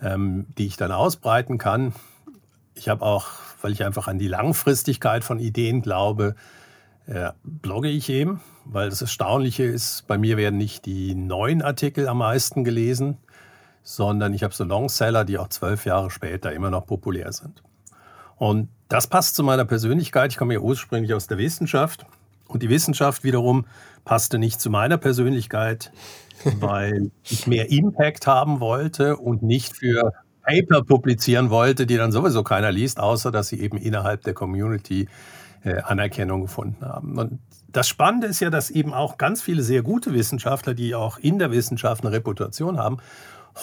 [0.01, 1.93] ähm, die ich dann ausbreiten kann.
[2.73, 3.27] Ich habe auch,
[3.61, 6.35] weil ich einfach an die Langfristigkeit von Ideen glaube,
[7.05, 12.07] äh, blogge ich eben, weil das Erstaunliche ist, bei mir werden nicht die neuen Artikel
[12.07, 13.17] am meisten gelesen,
[13.83, 17.61] sondern ich habe so Longseller, die auch zwölf Jahre später immer noch populär sind.
[18.37, 20.31] Und das passt zu meiner Persönlichkeit.
[20.31, 22.05] Ich komme ja ursprünglich aus der Wissenschaft.
[22.47, 23.65] Und die Wissenschaft wiederum
[24.03, 25.91] passte nicht zu meiner Persönlichkeit,
[26.59, 32.43] weil ich mehr Impact haben wollte und nicht für Paper publizieren wollte, die dann sowieso
[32.43, 35.07] keiner liest, außer dass sie eben innerhalb der Community
[35.63, 37.19] äh, Anerkennung gefunden haben.
[37.19, 41.19] Und das Spannende ist ja, dass eben auch ganz viele sehr gute Wissenschaftler, die auch
[41.19, 42.97] in der Wissenschaft eine Reputation haben,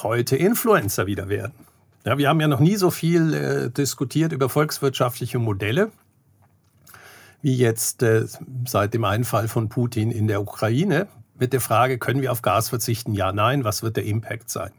[0.01, 1.66] heute Influencer wieder werden.
[2.07, 5.91] Ja, wir haben ja noch nie so viel äh, diskutiert über volkswirtschaftliche Modelle
[7.41, 8.25] wie jetzt äh,
[8.65, 12.69] seit dem Einfall von Putin in der Ukraine mit der Frage, können wir auf Gas
[12.69, 13.13] verzichten?
[13.13, 14.71] Ja, nein, was wird der Impact sein?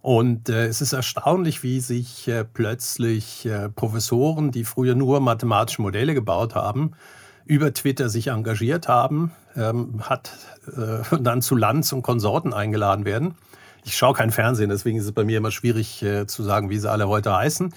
[0.00, 5.82] Und äh, es ist erstaunlich, wie sich äh, plötzlich äh, Professoren, die früher nur mathematische
[5.82, 6.92] Modelle gebaut haben,
[7.44, 10.32] über Twitter sich engagiert haben, ähm, hat
[10.74, 13.34] äh, dann zu Lanz und Konsorten eingeladen werden.
[13.86, 16.78] Ich schaue kein Fernsehen, deswegen ist es bei mir immer schwierig äh, zu sagen, wie
[16.78, 17.72] sie alle heute heißen,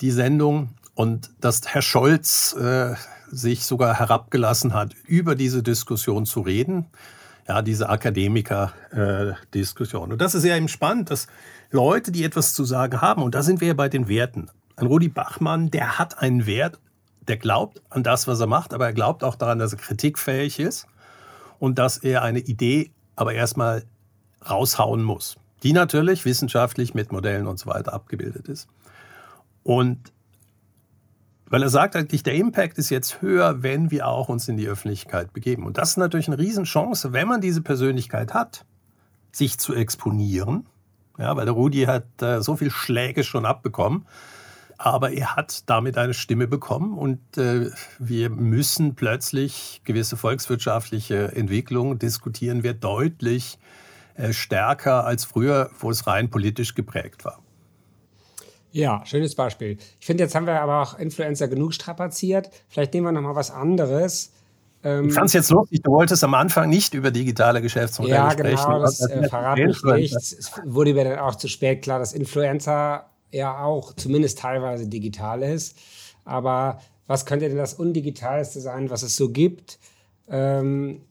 [0.00, 0.70] die Sendung.
[0.94, 2.94] Und dass Herr Scholz äh,
[3.30, 6.86] sich sogar herabgelassen hat, über diese Diskussion zu reden.
[7.46, 10.12] Ja, diese Akademiker-Diskussion.
[10.12, 11.26] und das ist ja eben spannend, dass
[11.70, 14.48] Leute, die etwas zu sagen haben, und da sind wir ja bei den Werten.
[14.76, 16.78] Ein Rudi Bachmann, der hat einen Wert,
[17.28, 20.58] der glaubt an das, was er macht, aber er glaubt auch daran, dass er kritikfähig
[20.58, 20.86] ist
[21.58, 23.84] und dass er eine Idee aber erstmal
[24.48, 28.68] raushauen muss, die natürlich wissenschaftlich mit Modellen und so weiter abgebildet ist.
[29.62, 30.12] Und
[31.46, 34.66] weil er sagt eigentlich, der Impact ist jetzt höher, wenn wir auch uns in die
[34.66, 35.64] Öffentlichkeit begeben.
[35.64, 38.64] Und das ist natürlich eine Riesenchance, wenn man diese Persönlichkeit hat,
[39.30, 40.66] sich zu exponieren.
[41.18, 44.06] Ja, weil der Rudi hat äh, so viel Schläge schon abbekommen.
[44.78, 52.00] Aber er hat damit eine Stimme bekommen und äh, wir müssen plötzlich gewisse volkswirtschaftliche Entwicklungen
[52.00, 53.58] diskutieren wir deutlich
[54.30, 57.40] stärker als früher, wo es rein politisch geprägt war.
[58.70, 59.78] Ja, schönes Beispiel.
[60.00, 62.50] Ich finde, jetzt haben wir aber auch Influencer genug strapaziert.
[62.68, 64.32] Vielleicht nehmen wir noch mal was anderes.
[64.82, 68.30] Ähm, ich fand es jetzt lustig, du wolltest am Anfang nicht über digitale Geschäftsmodelle ja,
[68.32, 68.56] sprechen.
[68.56, 70.14] Ja, genau, das, das äh, verrate ich nicht.
[70.14, 75.42] Es wurde mir dann auch zu spät klar, dass Influencer ja auch zumindest teilweise digital
[75.42, 75.78] ist.
[76.24, 79.78] Aber was könnte denn das Undigitalste sein, was es so gibt?
[80.28, 81.02] Ähm,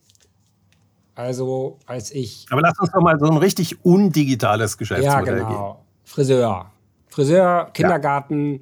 [1.16, 2.46] also, als ich.
[2.50, 5.74] Aber lass uns doch mal so ein richtig undigitales Geschäftsmodell ja, genau.
[5.74, 5.84] gehen.
[6.04, 6.72] Friseur.
[7.08, 8.60] Friseur, Kindergarten, ja.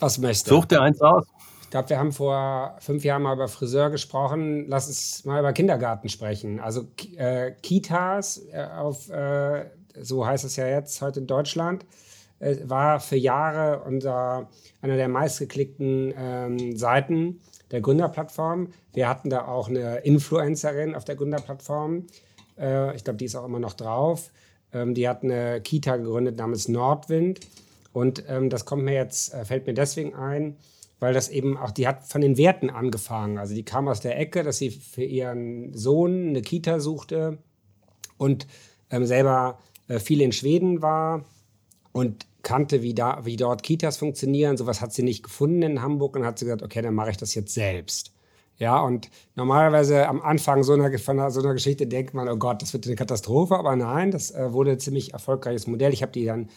[0.00, 0.48] was möchte.
[0.48, 1.26] Such dir eins aus.
[1.62, 4.66] Ich glaube, wir haben vor fünf Jahren mal über Friseur gesprochen.
[4.68, 6.60] Lass uns mal über Kindergarten sprechen.
[6.60, 9.66] Also äh, Kitas, äh, auf, äh,
[10.00, 11.84] so heißt es ja jetzt heute in Deutschland,
[12.40, 14.48] äh, war für Jahre unser,
[14.80, 17.40] einer der meistgeklickten ähm, Seiten
[17.72, 18.68] der Gründerplattform.
[18.92, 22.06] Wir hatten da auch eine Influencerin auf der Gründerplattform.
[22.58, 24.30] Äh, ich glaube, die ist auch immer noch drauf.
[24.72, 27.40] Ähm, die hat eine Kita gegründet namens Nordwind.
[27.92, 30.56] Und ähm, das kommt mir jetzt, äh, fällt mir deswegen ein,
[31.00, 33.38] weil das eben auch, die hat von den Werten angefangen.
[33.38, 37.38] Also die kam aus der Ecke, dass sie für ihren Sohn eine Kita suchte
[38.16, 38.46] und
[38.90, 39.58] ähm, selber
[39.88, 41.24] äh, viel in Schweden war
[41.92, 44.56] und kannte, wie, da, wie dort Kitas funktionieren.
[44.56, 47.16] Sowas hat sie nicht gefunden in Hamburg und hat sie gesagt, okay, dann mache ich
[47.16, 48.12] das jetzt selbst.
[48.58, 52.62] Ja, und normalerweise am Anfang so einer, von so einer Geschichte denkt man, oh Gott,
[52.62, 55.92] das wird eine Katastrophe, aber nein, das äh, wurde ein ziemlich erfolgreiches Modell.
[55.92, 56.48] Ich habe die dann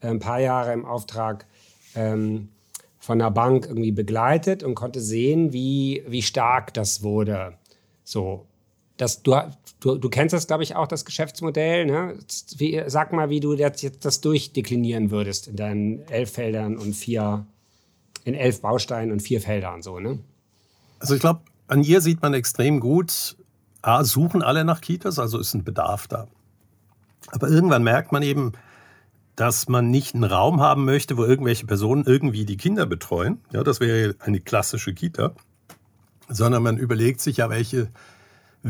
[0.00, 1.46] äh, ein paar Jahre im Auftrag
[1.94, 2.48] ähm,
[2.98, 7.54] von der Bank irgendwie begleitet und konnte sehen, wie, wie stark das wurde.
[8.04, 8.46] So,
[8.96, 9.36] das, du,
[9.80, 11.86] du, du kennst das, glaube ich, auch, das Geschäftsmodell.
[11.86, 12.18] Ne?
[12.56, 16.94] Wie, sag mal, wie du jetzt, jetzt das durchdeklinieren würdest in deinen elf Feldern und
[16.94, 17.46] vier,
[18.24, 20.18] in elf Bausteinen und vier Feldern so, ne?
[20.98, 23.36] Also ich glaube, an ihr sieht man extrem gut,
[23.82, 26.26] A, suchen alle nach Kitas, also ist ein Bedarf da.
[27.30, 28.52] Aber irgendwann merkt man eben,
[29.36, 33.40] dass man nicht einen Raum haben möchte, wo irgendwelche Personen irgendwie die Kinder betreuen.
[33.52, 35.34] Ja, das wäre eine klassische Kita.
[36.28, 37.88] Sondern man überlegt sich ja, welche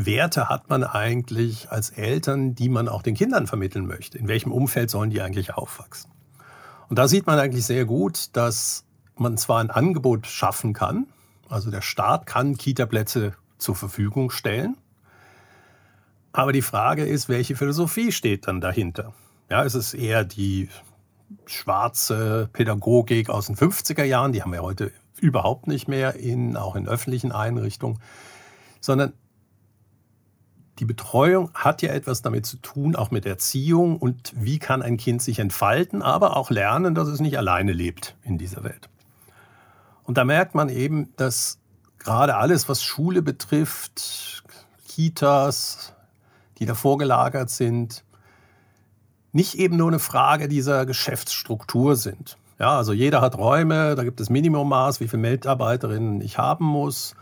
[0.05, 4.19] Werte hat man eigentlich als Eltern, die man auch den Kindern vermitteln möchte?
[4.19, 6.11] In welchem Umfeld sollen die eigentlich aufwachsen?
[6.87, 11.07] Und da sieht man eigentlich sehr gut, dass man zwar ein Angebot schaffen kann,
[11.49, 14.77] also der Staat kann Kita-Plätze zur Verfügung stellen.
[16.31, 19.13] Aber die Frage ist, welche Philosophie steht dann dahinter?
[19.49, 20.69] Ja, ist es eher die
[21.47, 26.75] schwarze Pädagogik aus den 50er Jahren, die haben wir heute überhaupt nicht mehr, in, auch
[26.75, 27.99] in öffentlichen Einrichtungen,
[28.79, 29.13] sondern
[30.79, 34.97] die Betreuung hat ja etwas damit zu tun, auch mit Erziehung und wie kann ein
[34.97, 38.89] Kind sich entfalten, aber auch lernen, dass es nicht alleine lebt in dieser Welt.
[40.03, 41.59] Und da merkt man eben, dass
[41.99, 44.43] gerade alles, was Schule betrifft,
[44.87, 45.93] Kitas,
[46.59, 48.03] die da vorgelagert sind,
[49.31, 52.37] nicht eben nur eine Frage dieser Geschäftsstruktur sind.
[52.59, 57.15] Ja, also jeder hat Räume, da gibt es Minimummaß, wie viele Mitarbeiterinnen ich haben muss,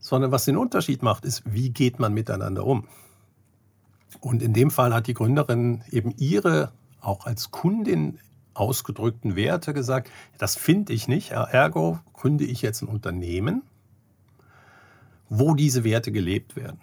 [0.00, 2.88] sondern was den Unterschied macht, ist, wie geht man miteinander um.
[4.20, 8.18] Und in dem Fall hat die Gründerin eben ihre, auch als Kundin,
[8.54, 13.62] ausgedrückten Werte gesagt, das finde ich nicht, ergo gründe ich jetzt ein Unternehmen,
[15.28, 16.80] wo diese Werte gelebt werden.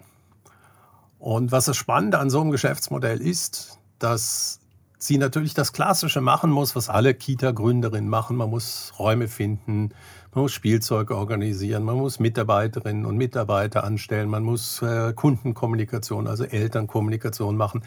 [1.18, 4.60] Und was das Spannende an so einem Geschäftsmodell ist, dass
[4.98, 8.36] sie natürlich das Klassische machen muss, was alle Kita-Gründerinnen machen.
[8.36, 9.90] Man muss Räume finden,
[10.34, 16.44] man muss Spielzeuge organisieren, man muss Mitarbeiterinnen und Mitarbeiter anstellen, man muss äh, Kundenkommunikation, also
[16.44, 17.82] Elternkommunikation machen.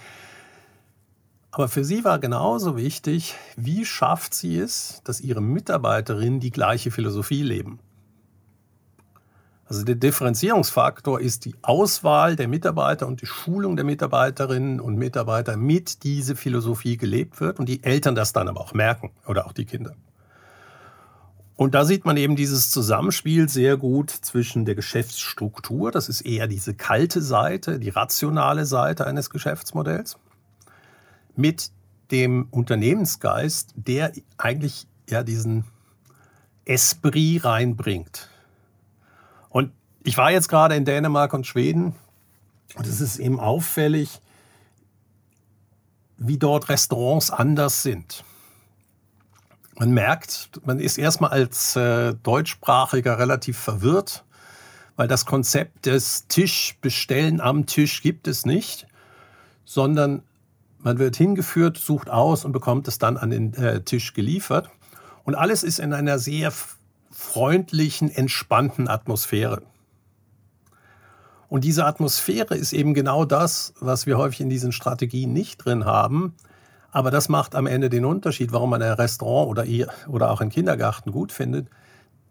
[1.51, 6.91] Aber für sie war genauso wichtig, wie schafft sie es, dass ihre Mitarbeiterinnen die gleiche
[6.91, 7.79] Philosophie leben.
[9.65, 15.55] Also der Differenzierungsfaktor ist die Auswahl der Mitarbeiter und die Schulung der Mitarbeiterinnen und Mitarbeiter
[15.55, 19.53] mit diese Philosophie gelebt wird und die Eltern das dann aber auch merken oder auch
[19.53, 19.95] die Kinder.
[21.61, 26.47] Und da sieht man eben dieses Zusammenspiel sehr gut zwischen der Geschäftsstruktur, das ist eher
[26.47, 30.17] diese kalte Seite, die rationale Seite eines Geschäftsmodells,
[31.35, 31.69] mit
[32.09, 35.65] dem Unternehmensgeist, der eigentlich ja diesen
[36.65, 38.27] Esprit reinbringt.
[39.49, 39.71] Und
[40.03, 41.93] ich war jetzt gerade in Dänemark und Schweden
[42.73, 44.19] und es ist eben auffällig,
[46.17, 48.23] wie dort Restaurants anders sind.
[49.81, 54.23] Man merkt, man ist erstmal als äh, Deutschsprachiger relativ verwirrt,
[54.95, 58.85] weil das Konzept des Tischbestellen am Tisch gibt es nicht,
[59.65, 60.21] sondern
[60.77, 64.69] man wird hingeführt, sucht aus und bekommt es dann an den äh, Tisch geliefert.
[65.23, 66.53] Und alles ist in einer sehr
[67.09, 69.63] freundlichen, entspannten Atmosphäre.
[71.49, 75.85] Und diese Atmosphäre ist eben genau das, was wir häufig in diesen Strategien nicht drin
[75.85, 76.35] haben.
[76.91, 79.65] Aber das macht am Ende den Unterschied, warum man ein Restaurant oder,
[80.07, 81.69] oder auch einen Kindergarten gut findet.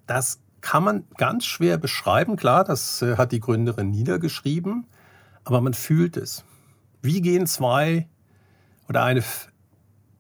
[0.07, 2.37] Das kann man ganz schwer beschreiben.
[2.37, 4.87] Klar, das äh, hat die Gründerin niedergeschrieben,
[5.45, 6.45] aber man fühlt es.
[7.03, 8.09] Wie gehen zwei
[8.89, 9.25] oder eine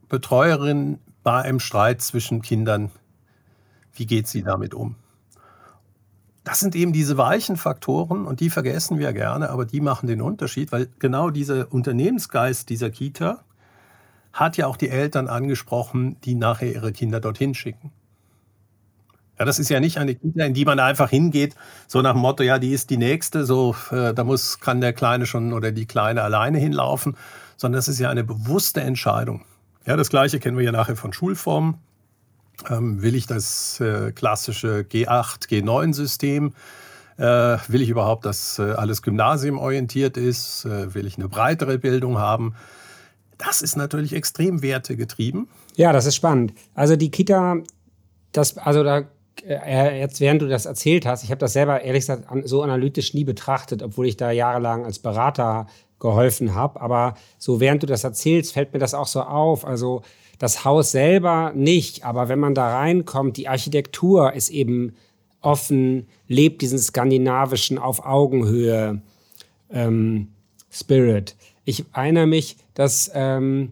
[0.08, 2.90] Betreuerin bei einem Streit zwischen Kindern,
[3.92, 4.96] wie geht sie damit um?
[6.44, 10.22] Das sind eben diese weichen Faktoren und die vergessen wir gerne, aber die machen den
[10.22, 13.44] Unterschied, weil genau dieser Unternehmensgeist dieser Kita
[14.32, 17.92] hat ja auch die Eltern angesprochen, die nachher ihre Kinder dorthin schicken.
[19.38, 21.54] Ja, das ist ja nicht eine Kita, in die man einfach hingeht,
[21.88, 24.92] so nach dem Motto, ja, die ist die nächste, so äh, da muss kann der
[24.92, 27.16] Kleine schon oder die Kleine alleine hinlaufen,
[27.56, 29.46] sondern das ist ja eine bewusste Entscheidung.
[29.86, 31.78] Ja, das Gleiche kennen wir ja nachher von Schulformen.
[32.68, 36.52] Ähm, will ich das äh, klassische G8, G9-System?
[37.16, 37.22] Äh,
[37.68, 40.66] will ich überhaupt, dass äh, alles gymnasiumorientiert ist?
[40.66, 42.54] Äh, will ich eine breitere Bildung haben?
[43.40, 45.48] Das ist natürlich extrem wertegetrieben.
[45.76, 46.52] Ja, das ist spannend.
[46.74, 47.56] Also die Kita,
[48.32, 49.04] das, also da
[49.42, 53.14] äh, jetzt während du das erzählt hast, ich habe das selber ehrlich gesagt so analytisch
[53.14, 55.66] nie betrachtet, obwohl ich da jahrelang als Berater
[55.98, 56.80] geholfen habe.
[56.80, 59.66] Aber so während du das erzählst, fällt mir das auch so auf.
[59.66, 60.02] Also
[60.38, 64.94] das Haus selber nicht, aber wenn man da reinkommt, die Architektur ist eben
[65.40, 69.00] offen, lebt diesen skandinavischen auf Augenhöhe
[69.70, 70.28] ähm,
[70.70, 71.36] Spirit.
[71.70, 73.70] Ich erinnere mich, dass ähm,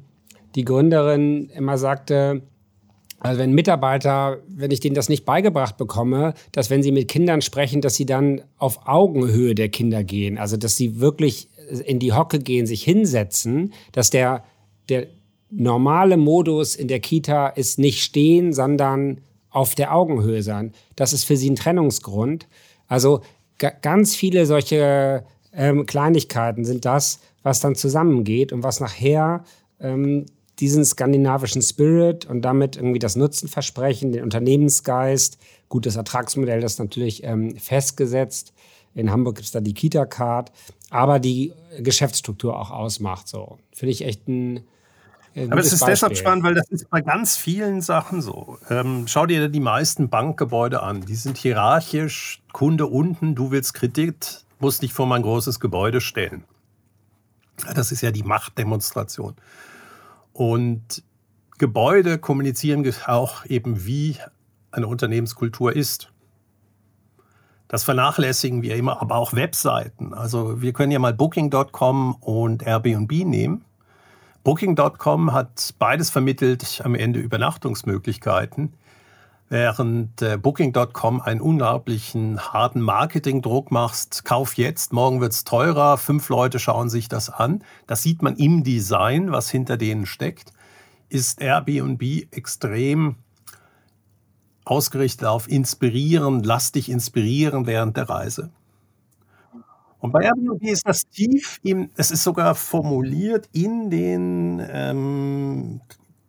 [0.55, 2.43] die Gründerin immer sagte,
[3.19, 7.43] also wenn Mitarbeiter, wenn ich denen das nicht beigebracht bekomme, dass wenn sie mit Kindern
[7.43, 11.49] sprechen, dass sie dann auf Augenhöhe der Kinder gehen, also dass sie wirklich
[11.87, 14.45] in die Hocke gehen, sich hinsetzen, dass der,
[14.89, 15.09] der
[15.51, 20.73] normale Modus in der Kita ist nicht stehen, sondern auf der Augenhöhe sein.
[20.95, 22.47] Das ist für sie ein Trennungsgrund.
[22.87, 23.23] Also
[23.59, 29.43] ganz viele solche ähm, Kleinigkeiten sind das, was dann zusammengeht und was nachher
[29.81, 30.27] ähm,
[30.59, 37.57] diesen skandinavischen Spirit und damit irgendwie das Nutzenversprechen, den Unternehmensgeist, gutes Ertragsmodell, das natürlich ähm,
[37.57, 38.53] festgesetzt.
[38.95, 40.53] In Hamburg gibt es da die Kita-Card,
[40.91, 43.29] aber die Geschäftsstruktur auch ausmacht.
[43.29, 44.61] So finde ich echt ein
[45.35, 45.93] äh, aber es ist Beispiel.
[45.93, 48.59] deshalb spannend, weil das ist bei ganz vielen Sachen so.
[48.69, 51.03] Ähm, schau dir die meisten Bankgebäude an.
[51.03, 56.45] Die sind hierarchisch, Kunde unten, du willst Kredit, musst dich vor mein großes Gebäude stellen.
[57.75, 59.35] Das ist ja die Machtdemonstration.
[60.33, 61.03] Und
[61.59, 64.17] Gebäude kommunizieren auch eben, wie
[64.71, 66.13] eine Unternehmenskultur ist.
[67.67, 70.15] Das vernachlässigen wir immer, aber auch Webseiten.
[70.15, 73.65] Also wir können ja mal Booking.com und Airbnb nehmen.
[74.43, 78.73] Booking.com hat beides vermittelt am Ende Übernachtungsmöglichkeiten,
[79.49, 84.25] während äh, Booking.com einen unglaublichen harten Marketingdruck macht.
[84.25, 87.65] Kauf jetzt, morgen wird es teurer, fünf Leute schauen sich das an.
[87.87, 90.53] Das sieht man im Design, was hinter denen steckt.
[91.09, 93.17] Ist Airbnb extrem
[94.65, 98.51] ausgerichtet auf inspirieren, lass dich inspirieren während der Reise.
[100.01, 105.81] Und bei Airbnb ist das tief, im, es ist sogar formuliert in den ähm,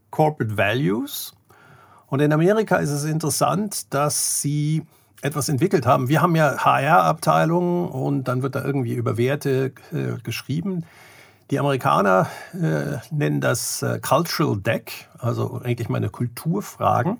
[0.09, 1.33] Corporate Values.
[2.09, 4.83] Und in Amerika ist es interessant, dass sie
[5.21, 6.09] etwas entwickelt haben.
[6.09, 10.85] Wir haben ja HR-Abteilungen und dann wird da irgendwie über Werte äh, geschrieben.
[11.51, 17.17] Die Amerikaner äh, nennen das äh, Cultural Deck, also eigentlich meine Kulturfragen.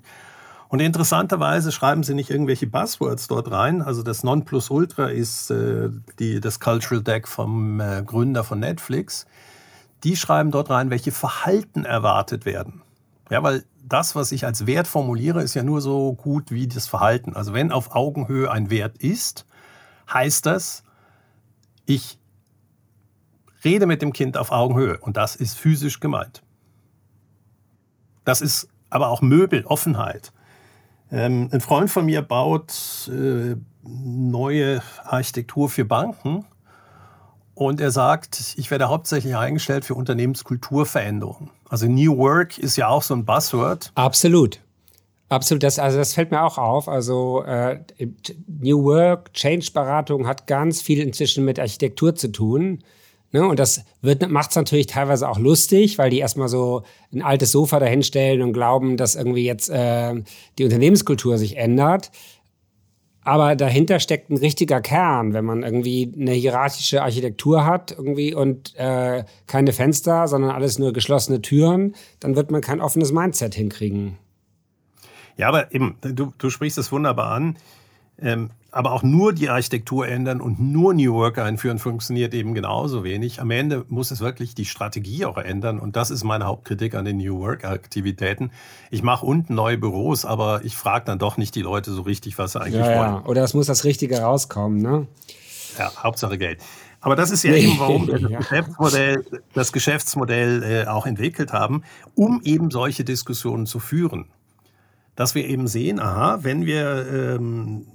[0.68, 3.82] Und interessanterweise schreiben sie nicht irgendwelche Buzzwords dort rein.
[3.82, 9.26] Also das Nonplusultra ist äh, die, das Cultural Deck vom äh, Gründer von Netflix.
[10.04, 12.82] die schreiben dort rein, welche Verhalten erwartet werden.
[13.30, 16.86] Ja, weil das, was ich als Wert formuliere, ist ja nur so gut wie das
[16.86, 17.34] Verhalten.
[17.34, 19.46] Also wenn auf Augenhöhe ein Wert ist,
[20.12, 20.84] heißt das,
[21.86, 22.18] ich
[23.64, 26.42] rede mit dem Kind auf Augenhöhe und das ist physisch gemeint.
[28.24, 30.32] Das ist aber auch Möbel, Offenheit.
[31.10, 36.44] Ähm, ein Freund von mir baut äh, neue Architektur für Banken
[37.60, 41.50] und er sagt, ich werde hauptsächlich eingestellt für Unternehmenskulturveränderungen.
[41.68, 43.92] Also New Work ist ja auch so ein Buzzword.
[43.96, 44.60] Absolut.
[45.28, 46.88] Absolut, das, also das fällt mir auch auf.
[46.88, 47.80] Also äh,
[48.48, 52.82] New Work, Change-Beratung hat ganz viel inzwischen mit Architektur zu tun.
[53.30, 53.46] Ne?
[53.46, 57.78] Und das macht es natürlich teilweise auch lustig, weil die erstmal so ein altes Sofa
[57.78, 60.14] dahinstellen und glauben, dass irgendwie jetzt äh,
[60.58, 62.10] die Unternehmenskultur sich ändert.
[63.30, 68.74] Aber dahinter steckt ein richtiger Kern, wenn man irgendwie eine hierarchische Architektur hat irgendwie und
[68.74, 74.18] äh, keine Fenster, sondern alles nur geschlossene Türen, dann wird man kein offenes Mindset hinkriegen.
[75.36, 77.56] Ja, aber eben, du, du sprichst es wunderbar an.
[78.22, 83.02] Ähm, aber auch nur die Architektur ändern und nur New Work einführen funktioniert eben genauso
[83.02, 83.40] wenig.
[83.40, 85.80] Am Ende muss es wirklich die Strategie auch ändern.
[85.80, 88.52] Und das ist meine Hauptkritik an den New Work-Aktivitäten.
[88.90, 92.38] Ich mache unten neue Büros, aber ich frage dann doch nicht die Leute so richtig,
[92.38, 93.14] was sie eigentlich ja, wollen.
[93.14, 93.24] Ja.
[93.26, 95.06] Oder es muss das Richtige rauskommen, ne?
[95.78, 96.60] Ja, Hauptsache Geld.
[97.00, 101.82] Aber das ist ja eben, warum wir das Geschäftsmodell, das Geschäftsmodell äh, auch entwickelt haben,
[102.14, 104.26] um eben solche Diskussionen zu führen.
[105.16, 107.86] Dass wir eben sehen, aha, wenn wir ähm,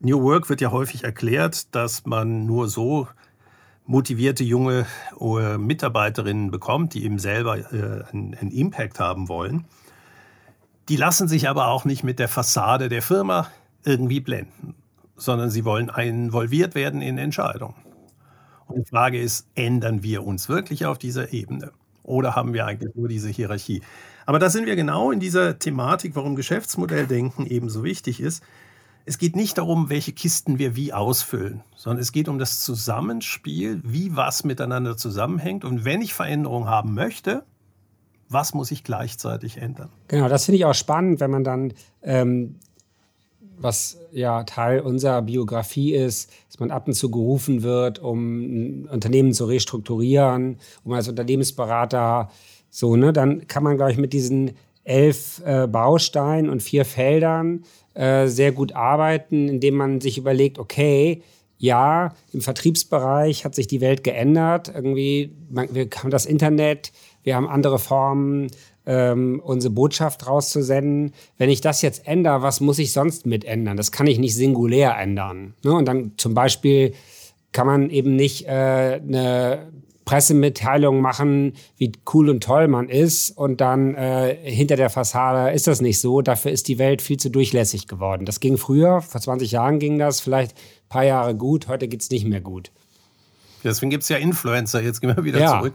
[0.00, 3.08] New Work wird ja häufig erklärt, dass man nur so
[3.86, 4.86] motivierte junge
[5.20, 9.64] äh, Mitarbeiterinnen bekommt, die eben selber äh, einen, Impact haben wollen.
[10.88, 13.48] Die lassen sich aber auch nicht mit der Fassade der Firma
[13.84, 14.74] irgendwie blenden,
[15.16, 17.76] sondern sie wollen involviert werden in Entscheidungen.
[18.66, 21.72] Und die Frage ist, ändern wir uns wirklich auf dieser Ebene?
[22.02, 23.82] Oder haben wir eigentlich nur diese Hierarchie?
[24.32, 28.42] Aber da sind wir genau in dieser Thematik, warum Geschäftsmodelldenken eben so wichtig ist
[29.04, 33.80] es geht nicht darum, welche Kisten wir wie ausfüllen, sondern es geht um das Zusammenspiel,
[33.84, 35.64] wie was miteinander zusammenhängt.
[35.64, 37.42] Und wenn ich Veränderungen haben möchte,
[38.28, 39.90] was muss ich gleichzeitig ändern?
[40.08, 42.56] Genau, das finde ich auch spannend, wenn man dann, ähm,
[43.58, 48.88] was ja Teil unserer Biografie ist, dass man ab und zu gerufen wird, um ein
[48.88, 52.30] Unternehmen zu restrukturieren, um als Unternehmensberater
[52.74, 54.52] so, ne, dann kann man, glaube ich, mit diesen
[54.82, 61.22] elf äh, Bausteinen und vier Feldern äh, sehr gut arbeiten, indem man sich überlegt, okay,
[61.58, 64.72] ja, im Vertriebsbereich hat sich die Welt geändert.
[64.74, 66.92] Irgendwie, man, wir haben das Internet,
[67.22, 68.48] wir haben andere Formen,
[68.86, 71.12] ähm, unsere Botschaft rauszusenden.
[71.36, 73.76] Wenn ich das jetzt ändere, was muss ich sonst mit ändern?
[73.76, 75.54] Das kann ich nicht singulär ändern.
[75.62, 75.74] Ne?
[75.74, 76.94] Und dann zum Beispiel
[77.52, 79.70] kann man eben nicht äh, eine
[80.04, 85.66] Pressemitteilungen machen, wie cool und toll man ist und dann äh, hinter der Fassade ist
[85.66, 86.22] das nicht so.
[86.22, 88.26] Dafür ist die Welt viel zu durchlässig geworden.
[88.26, 92.02] Das ging früher, vor 20 Jahren ging das vielleicht ein paar Jahre gut, heute geht
[92.02, 92.72] es nicht mehr gut.
[93.64, 95.58] Deswegen gibt es ja Influencer, jetzt gehen wir wieder ja.
[95.58, 95.74] zurück,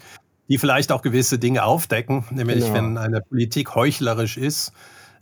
[0.50, 2.74] die vielleicht auch gewisse Dinge aufdecken, nämlich genau.
[2.74, 4.74] wenn eine Politik heuchlerisch ist,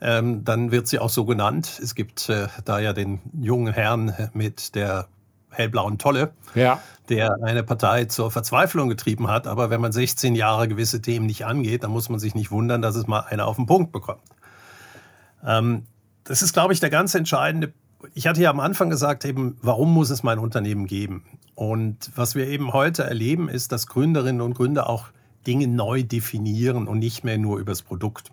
[0.02, 1.80] ähm, dann wird sie auch so genannt.
[1.82, 5.08] Es gibt äh, da ja den jungen Herrn mit der
[5.56, 6.82] hellblauen Tolle, ja.
[7.10, 9.48] der eine Partei zur Verzweiflung getrieben hat.
[9.48, 12.82] Aber wenn man 16 Jahre gewisse Themen nicht angeht, dann muss man sich nicht wundern,
[12.82, 14.22] dass es mal einer auf den Punkt bekommt.
[15.46, 15.84] Ähm,
[16.24, 17.74] das ist, glaube ich, der ganz entscheidende.
[18.14, 21.24] Ich hatte ja am Anfang gesagt, eben, warum muss es mein Unternehmen geben?
[21.56, 25.06] Und was wir eben heute erleben, ist, dass Gründerinnen und Gründer auch
[25.48, 28.32] Dinge neu definieren und nicht mehr nur übers Produkt.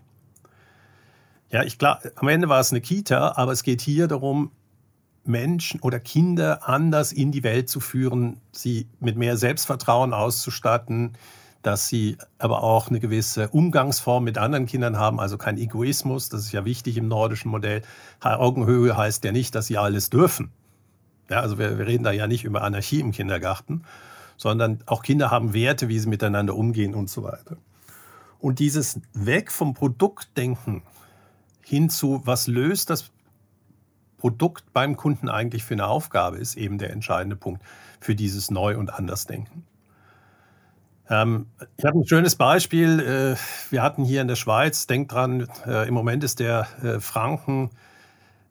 [1.50, 4.50] Ja, ich glaube, am Ende war es eine Kita, aber es geht hier darum,
[5.24, 11.12] Menschen oder Kinder anders in die Welt zu führen, sie mit mehr Selbstvertrauen auszustatten,
[11.62, 16.42] dass sie aber auch eine gewisse Umgangsform mit anderen Kindern haben, also kein Egoismus, das
[16.42, 17.82] ist ja wichtig im nordischen Modell.
[18.20, 20.50] Augenhöhe heißt ja nicht, dass sie alles dürfen.
[21.30, 23.84] Ja, also wir, wir reden da ja nicht über Anarchie im Kindergarten,
[24.36, 27.56] sondern auch Kinder haben Werte, wie sie miteinander umgehen und so weiter.
[28.40, 30.82] Und dieses Weg vom Produktdenken
[31.64, 33.10] hin zu, was löst das
[34.22, 37.60] Produkt beim Kunden eigentlich für eine Aufgabe ist, eben der entscheidende Punkt
[37.98, 39.64] für dieses Neu- und Andersdenken.
[41.10, 41.46] Ähm,
[41.76, 43.00] ich habe ein schönes Beispiel.
[43.00, 47.00] Äh, wir hatten hier in der Schweiz, denkt dran, äh, im Moment ist der äh,
[47.00, 47.70] Franken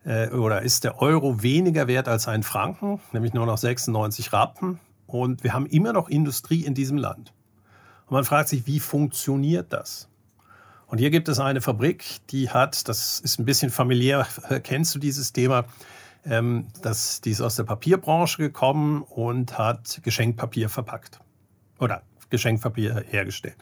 [0.03, 4.79] oder ist der Euro weniger wert als ein Franken, nämlich nur noch 96 Rappen.
[5.05, 7.33] Und wir haben immer noch Industrie in diesem Land.
[8.07, 10.09] Und man fragt sich, wie funktioniert das?
[10.91, 14.27] Und hier gibt es eine Fabrik, die hat, das ist ein bisschen familiär,
[14.63, 15.63] kennst du dieses Thema,
[16.25, 21.21] ähm, das, die ist aus der Papierbranche gekommen und hat Geschenkpapier verpackt.
[21.79, 23.55] Oder Geschenkpapier hergestellt.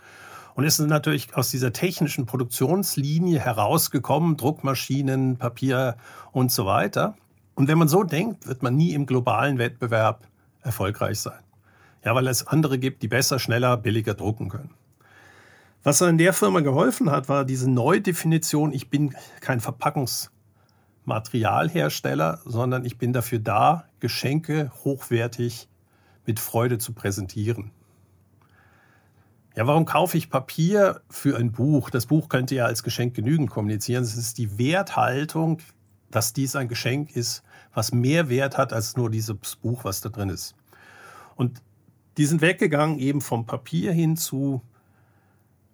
[0.55, 5.97] Und es ist natürlich aus dieser technischen Produktionslinie herausgekommen, Druckmaschinen, Papier
[6.31, 7.15] und so weiter.
[7.53, 10.25] Und wenn man so denkt, wird man nie im globalen Wettbewerb
[10.63, 11.43] erfolgreich sein.
[12.03, 14.71] Ja, weil es andere gibt, die besser, schneller, billiger drucken können.
[15.83, 22.97] Was in der Firma geholfen hat, war diese Neudefinition, ich bin kein Verpackungsmaterialhersteller, sondern ich
[22.97, 25.69] bin dafür da, Geschenke hochwertig
[26.25, 27.71] mit Freude zu präsentieren.
[29.55, 31.89] Ja, warum kaufe ich Papier für ein Buch?
[31.89, 34.03] Das Buch könnte ja als Geschenk genügend kommunizieren.
[34.03, 35.59] Es ist die Werthaltung,
[36.11, 40.09] dass dies ein Geschenk ist, was mehr Wert hat als nur dieses Buch, was da
[40.09, 40.55] drin ist.
[41.35, 41.61] Und
[42.17, 44.61] die sind weggegangen eben vom Papier hin zu,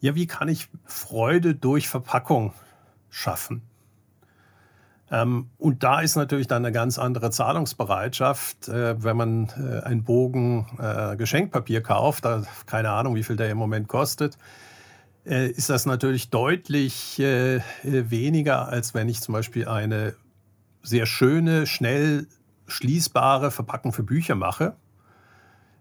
[0.05, 2.53] ja, wie kann ich Freude durch Verpackung
[3.09, 3.63] schaffen?
[5.09, 10.03] Ähm, und da ist natürlich dann eine ganz andere Zahlungsbereitschaft, äh, wenn man äh, einen
[10.03, 14.37] Bogen äh, Geschenkpapier kauft, da, keine Ahnung, wie viel der im Moment kostet,
[15.25, 20.15] äh, ist das natürlich deutlich äh, weniger, als wenn ich zum Beispiel eine
[20.83, 22.27] sehr schöne, schnell
[22.67, 24.75] schließbare Verpackung für Bücher mache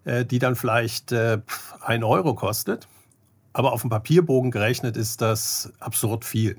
[0.04, 1.40] äh, die dann vielleicht äh,
[1.80, 2.88] ein Euro kostet.
[3.54, 6.58] Aber auf dem Papierbogen gerechnet ist das absurd viel.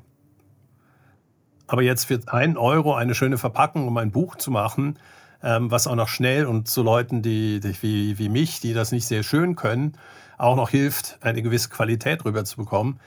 [1.67, 4.97] Aber jetzt für einen Euro eine schöne Verpackung, um ein Buch zu machen,
[5.43, 8.91] ähm, was auch noch schnell und zu Leuten, die, die, wie, wie mich, die das
[8.91, 9.97] nicht sehr schön können,
[10.37, 12.99] auch noch hilft, eine gewisse Qualität rüberzubekommen,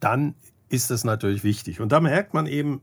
[0.00, 0.34] dann
[0.68, 1.80] ist das natürlich wichtig.
[1.80, 2.80] Und da merkt man eben,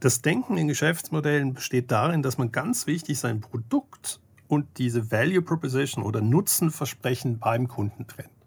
[0.00, 5.42] das Denken in Geschäftsmodellen besteht darin, dass man ganz wichtig sein Produkt und diese Value
[5.42, 8.41] Proposition oder Nutzenversprechen beim Kunden trennt.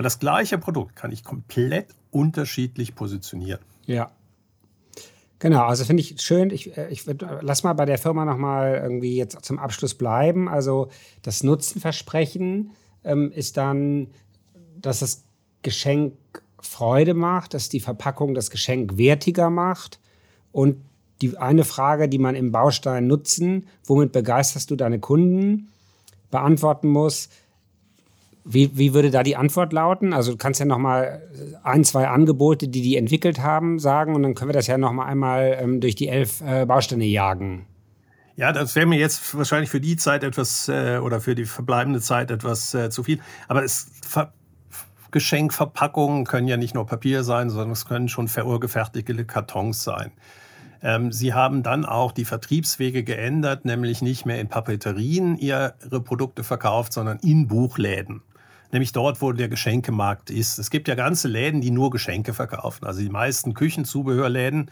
[0.00, 3.60] Weil das gleiche Produkt kann ich komplett unterschiedlich positionieren.
[3.84, 4.10] Ja.
[5.40, 6.48] Genau, also finde ich schön.
[6.48, 10.48] Ich, äh, ich würd, lass mal bei der Firma nochmal irgendwie jetzt zum Abschluss bleiben.
[10.48, 10.88] Also
[11.20, 12.70] das Nutzenversprechen
[13.04, 14.06] ähm, ist dann,
[14.80, 15.24] dass das
[15.60, 16.14] Geschenk
[16.62, 20.00] Freude macht, dass die Verpackung das Geschenk wertiger macht
[20.50, 20.78] und
[21.20, 25.68] die eine Frage, die man im Baustein nutzen, womit begeisterst du deine Kunden,
[26.30, 27.28] beantworten muss.
[28.44, 30.12] Wie, wie würde da die Antwort lauten?
[30.12, 31.22] Also du kannst ja noch mal
[31.62, 34.92] ein, zwei Angebote, die die entwickelt haben, sagen und dann können wir das ja noch
[34.92, 37.66] mal einmal ähm, durch die elf äh, Bausteine jagen.
[38.36, 42.00] Ja, das wäre mir jetzt wahrscheinlich für die Zeit etwas äh, oder für die verbleibende
[42.00, 43.20] Zeit etwas äh, zu viel.
[43.48, 44.32] Aber es Ver
[45.10, 50.12] Geschenkverpackungen können ja nicht nur Papier sein, sondern es können schon verurgefertigte Kartons sein.
[50.82, 55.74] Ähm, sie haben dann auch die Vertriebswege geändert, nämlich nicht mehr in Papeterien ihre
[56.04, 58.22] Produkte verkauft, sondern in Buchläden.
[58.72, 60.58] Nämlich dort, wo der Geschenkemarkt ist.
[60.58, 62.86] Es gibt ja ganze Läden, die nur Geschenke verkaufen.
[62.86, 64.70] Also die meisten Küchenzubehörläden,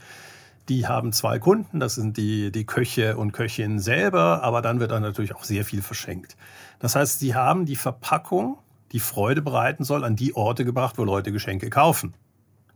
[0.68, 1.80] die haben zwei Kunden.
[1.80, 4.42] Das sind die, die Köche und Köchinnen selber.
[4.44, 6.36] Aber dann wird dann natürlich auch sehr viel verschenkt.
[6.78, 8.58] Das heißt, sie haben die Verpackung,
[8.92, 12.14] die Freude bereiten soll, an die Orte gebracht, wo Leute Geschenke kaufen.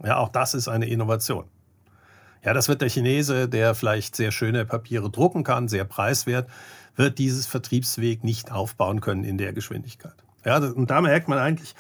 [0.05, 1.45] Ja, auch das ist eine Innovation.
[2.45, 6.51] Ja, das wird der Chinese, der vielleicht sehr schöne Papiere drucken kann, sehr preiswert,
[6.97, 10.22] wird dieses Vertriebsweg nicht aufbauen können in der Geschwindigkeit.
[10.45, 11.75] Ja, und da merkt man eigentlich,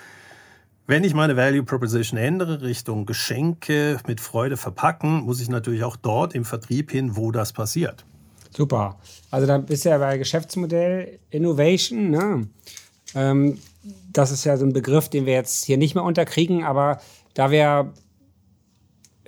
[0.86, 5.96] wenn ich meine Value Proposition ändere, Richtung Geschenke mit Freude verpacken, muss ich natürlich auch
[5.96, 8.04] dort im Vertrieb hin, wo das passiert.
[8.54, 8.98] Super.
[9.30, 12.10] Also dann bist du ja bei Geschäftsmodell Innovation.
[12.10, 12.48] Ne?
[13.14, 13.58] Ähm,
[14.12, 17.00] das ist ja so ein Begriff, den wir jetzt hier nicht mehr unterkriegen, aber
[17.34, 17.92] da wir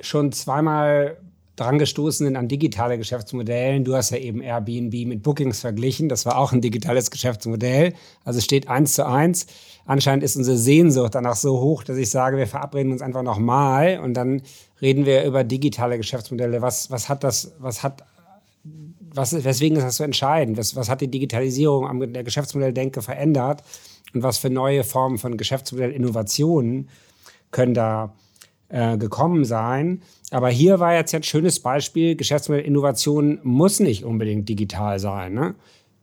[0.01, 1.17] schon zweimal
[1.57, 3.85] dran gestoßen sind an digitale Geschäftsmodellen.
[3.85, 6.09] Du hast ja eben Airbnb mit Bookings verglichen.
[6.09, 7.95] Das war auch ein digitales Geschäftsmodell.
[8.25, 9.47] Also steht eins zu eins.
[9.87, 14.01] Anscheinend ist unsere Sehnsucht danach so hoch, dass ich sage, wir verabreden uns einfach nochmal
[14.03, 14.43] und dann
[14.81, 16.61] reden wir über digitale Geschäftsmodelle.
[16.61, 18.03] Was, was hat das, was hat,
[19.13, 20.57] was, weswegen ist das so entscheidend?
[20.57, 23.63] Was, was hat die Digitalisierung am der Geschäftsmodelldenke verändert?
[24.13, 26.89] Und was für neue Formen von Geschäftsmodellinnovationen
[27.51, 28.13] können da
[28.69, 30.03] äh, gekommen sein?
[30.31, 35.35] Aber hier war jetzt ein schönes Beispiel, Geschäftsmodellinnovation muss nicht unbedingt digital sein.
[35.35, 35.55] Ne?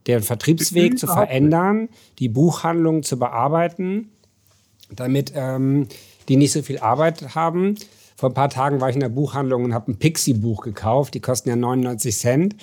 [0.08, 1.90] Den Vertriebsweg zu verändern,
[2.20, 4.10] die Buchhandlung zu bearbeiten,
[4.90, 5.88] damit ähm,
[6.30, 7.76] die nicht so viel Arbeit haben.
[8.16, 11.14] Vor ein paar Tagen war ich in der Buchhandlung und habe ein Pixie-Buch gekauft.
[11.14, 12.56] Die kosten ja 99 Cent.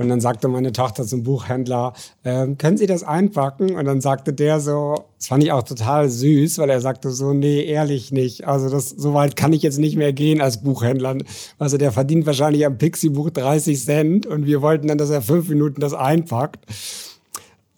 [0.00, 1.92] Und dann sagte meine Tochter zum Buchhändler,
[2.24, 3.76] ähm, können Sie das einpacken?
[3.76, 7.34] Und dann sagte der so, das fand ich auch total süß, weil er sagte so,
[7.34, 8.48] nee, ehrlich nicht.
[8.48, 11.18] Also das, so weit kann ich jetzt nicht mehr gehen als Buchhändler.
[11.58, 15.50] Also der verdient wahrscheinlich am Pixie-Buch 30 Cent und wir wollten dann, dass er fünf
[15.50, 16.64] Minuten das einpackt.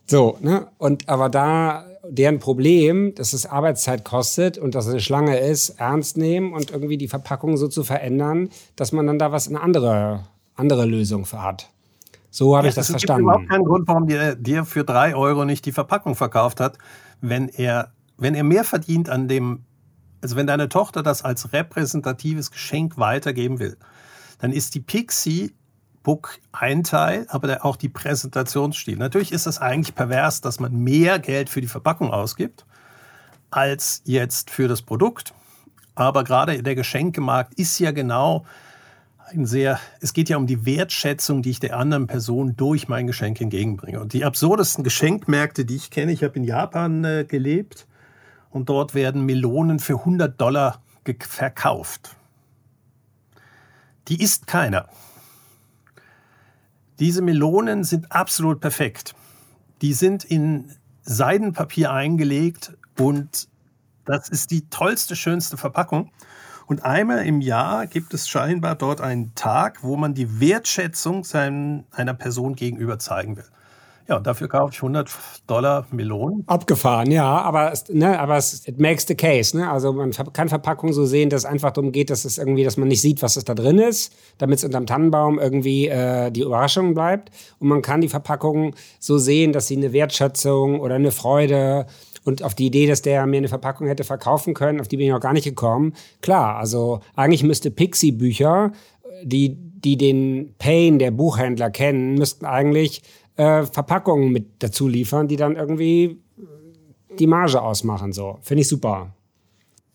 [0.06, 0.68] So, ne?
[0.78, 5.70] Und aber da deren Problem, dass es Arbeitszeit kostet und dass es eine Schlange ist,
[5.80, 9.60] ernst nehmen und irgendwie die Verpackung so zu verändern, dass man dann da was eine
[9.60, 11.68] andere andere Lösung hat.
[12.32, 13.24] So habe ja, ich das verstanden.
[13.24, 16.58] Es gibt überhaupt keinen Grund, warum dir, dir für drei Euro nicht die Verpackung verkauft
[16.58, 16.78] hat,
[17.20, 19.64] wenn er wenn er mehr verdient an dem,
[20.22, 23.76] also wenn deine Tochter das als repräsentatives Geschenk weitergeben will,
[24.38, 25.54] dann ist die Pixie
[26.02, 28.96] Book ein Teil, aber auch die Präsentationsstil.
[28.96, 32.64] Natürlich ist es eigentlich pervers, dass man mehr Geld für die Verpackung ausgibt
[33.50, 35.34] als jetzt für das Produkt.
[35.94, 38.44] Aber gerade der Geschenkemarkt ist ja genau
[39.28, 43.06] ein sehr, es geht ja um die Wertschätzung, die ich der anderen Person durch mein
[43.06, 44.00] Geschenk entgegenbringe.
[44.00, 47.86] Und die absurdesten Geschenkmärkte, die ich kenne, ich habe in Japan äh, gelebt
[48.50, 50.82] und dort werden Melonen für 100 Dollar
[51.20, 52.16] verkauft.
[54.08, 54.88] Die isst keiner.
[56.98, 59.14] Diese Melonen sind absolut perfekt.
[59.80, 60.70] Die sind in
[61.02, 63.48] Seidenpapier eingelegt und
[64.04, 66.10] das ist die tollste, schönste Verpackung.
[66.66, 71.84] Und einmal im Jahr gibt es scheinbar dort einen Tag, wo man die Wertschätzung seinen,
[71.92, 73.44] einer Person gegenüber zeigen will.
[74.08, 75.10] Ja, und dafür kaufe ich 100
[75.46, 76.42] Dollar Melonen.
[76.48, 79.56] Abgefahren, ja, aber, ne, aber es it makes the case.
[79.56, 79.70] Ne?
[79.70, 82.76] Also man kann Verpackungen so sehen, dass es einfach darum geht, dass es irgendwie, dass
[82.76, 86.42] man nicht sieht, was es da drin ist, damit es unterm Tannenbaum irgendwie äh, die
[86.42, 87.30] Überraschung bleibt.
[87.60, 91.86] Und man kann die Verpackungen so sehen, dass sie eine Wertschätzung oder eine Freude
[92.24, 95.06] und auf die Idee, dass der mir eine Verpackung hätte verkaufen können, auf die bin
[95.06, 95.94] ich noch gar nicht gekommen.
[96.20, 98.72] Klar, also eigentlich müsste Pixie-Bücher,
[99.22, 103.02] die, die den Pain der Buchhändler kennen, müssten eigentlich
[103.36, 106.18] äh, Verpackungen mit dazu liefern, die dann irgendwie
[107.18, 108.12] die Marge ausmachen.
[108.12, 108.38] So.
[108.42, 109.14] Finde ich super.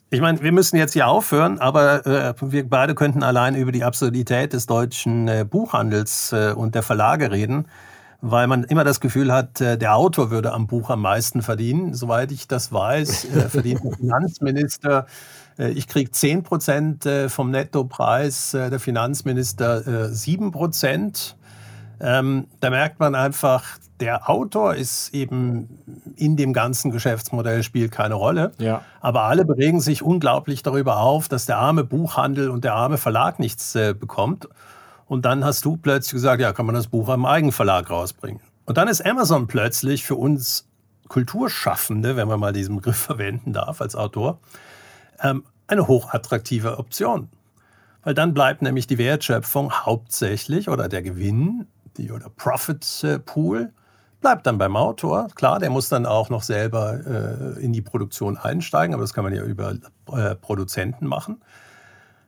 [0.09, 3.83] Ich meine, wir müssen jetzt hier aufhören, aber äh, wir beide könnten allein über die
[3.83, 7.67] Absurdität des deutschen äh, Buchhandels äh, und der Verlage reden
[8.21, 11.93] weil man immer das Gefühl hat, äh, der Autor würde am Buch am meisten verdienen.
[11.93, 15.07] Soweit ich das weiß, äh, verdient der Finanzminister,
[15.59, 21.35] äh, ich kriege 10 Prozent vom Nettopreis, der Finanzminister 7 Prozent.
[21.99, 25.79] Ähm, da merkt man einfach, der Autor ist eben
[26.15, 28.51] in dem ganzen Geschäftsmodell spielt keine Rolle.
[28.59, 28.83] Ja.
[29.01, 33.39] Aber alle beregen sich unglaublich darüber auf, dass der arme Buchhandel und der arme Verlag
[33.39, 34.47] nichts bekommt.
[35.07, 38.41] Und dann hast du plötzlich gesagt, ja, kann man das Buch am Eigenverlag rausbringen.
[38.65, 40.67] Und dann ist Amazon plötzlich für uns
[41.07, 44.39] Kulturschaffende, wenn man mal diesen Begriff verwenden darf als Autor,
[45.21, 47.29] ähm, eine hochattraktive Option.
[48.03, 53.71] Weil dann bleibt nämlich die Wertschöpfung hauptsächlich oder der Gewinn die, oder Profit äh, Pool
[54.21, 55.27] bleibt dann beim Autor.
[55.35, 59.23] Klar, der muss dann auch noch selber äh, in die Produktion einsteigen, aber das kann
[59.23, 59.75] man ja über
[60.11, 61.41] äh, Produzenten machen.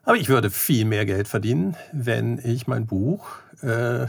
[0.04, 3.28] Aber ich würde viel mehr Geld verdienen, wenn ich mein Buch
[3.62, 4.08] äh,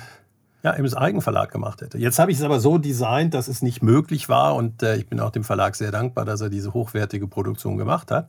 [0.62, 1.98] ja, im Eigenverlag gemacht hätte.
[1.98, 5.08] Jetzt habe ich es aber so designt, dass es nicht möglich war und äh, ich
[5.08, 8.28] bin auch dem Verlag sehr dankbar, dass er diese hochwertige Produktion gemacht hat.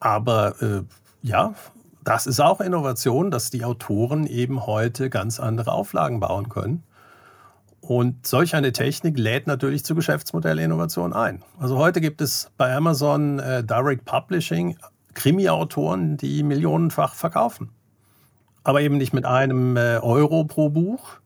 [0.00, 0.82] Aber äh,
[1.22, 1.54] ja,
[2.02, 6.82] das ist auch Innovation, dass die Autoren eben heute ganz andere Auflagen bauen können.
[7.80, 11.42] Und solch eine Technik lädt natürlich zu Geschäftsmodellinnovation ein.
[11.58, 14.76] Also heute gibt es bei Amazon äh, Direct Publishing
[15.14, 17.70] Krimi-Autoren, die millionenfach verkaufen.
[18.62, 21.18] Aber eben nicht mit einem äh, Euro pro Buch,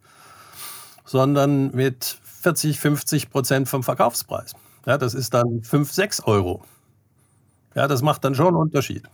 [1.04, 4.54] sondern mit 40, 50 Prozent vom Verkaufspreis.
[4.86, 6.62] Ja, das ist dann 5, 6 Euro.
[7.74, 9.04] Ja, das macht dann schon einen Unterschied.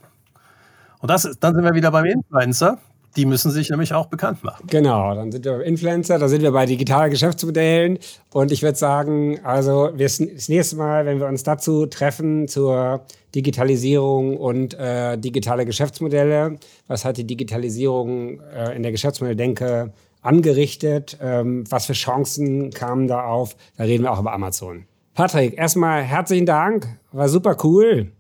[1.01, 2.79] Und das, dann sind wir wieder beim Influencer.
[3.17, 4.67] Die müssen sich nämlich auch bekannt machen.
[4.69, 7.99] Genau, dann sind wir bei Influencer, da sind wir bei digitalen Geschäftsmodellen.
[8.33, 13.05] Und ich würde sagen, also das nächste Mal, wenn wir uns dazu treffen, zur
[13.35, 16.59] Digitalisierung und äh, digitale Geschäftsmodelle,
[16.89, 19.93] was hat die Digitalisierung äh, in der Geschäftsmodelldenke
[20.23, 21.17] angerichtet?
[21.21, 23.57] Ähm, was für Chancen kamen da auf?
[23.77, 24.87] Da reden wir auch über Amazon.
[25.15, 28.11] Patrick, erstmal herzlichen Dank, war super cool.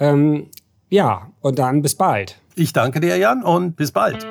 [0.00, 0.48] Ähm,
[0.90, 2.40] ja, und dann bis bald.
[2.58, 4.26] Ich danke dir, Jan, und bis bald.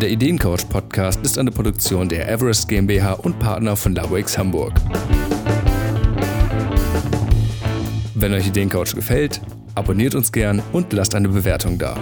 [0.00, 4.72] Der Ideencoach Podcast ist eine Produktion der Everest GmbH und Partner von LabWix Hamburg.
[8.16, 9.40] Wenn euch Ideencoach gefällt,
[9.76, 11.96] abonniert uns gern und lasst eine Bewertung da.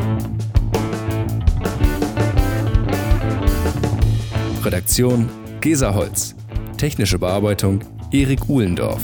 [4.65, 5.29] Redaktion
[5.61, 6.35] Gesa Holz.
[6.79, 9.03] Technische Bearbeitung Erik Uhlendorf.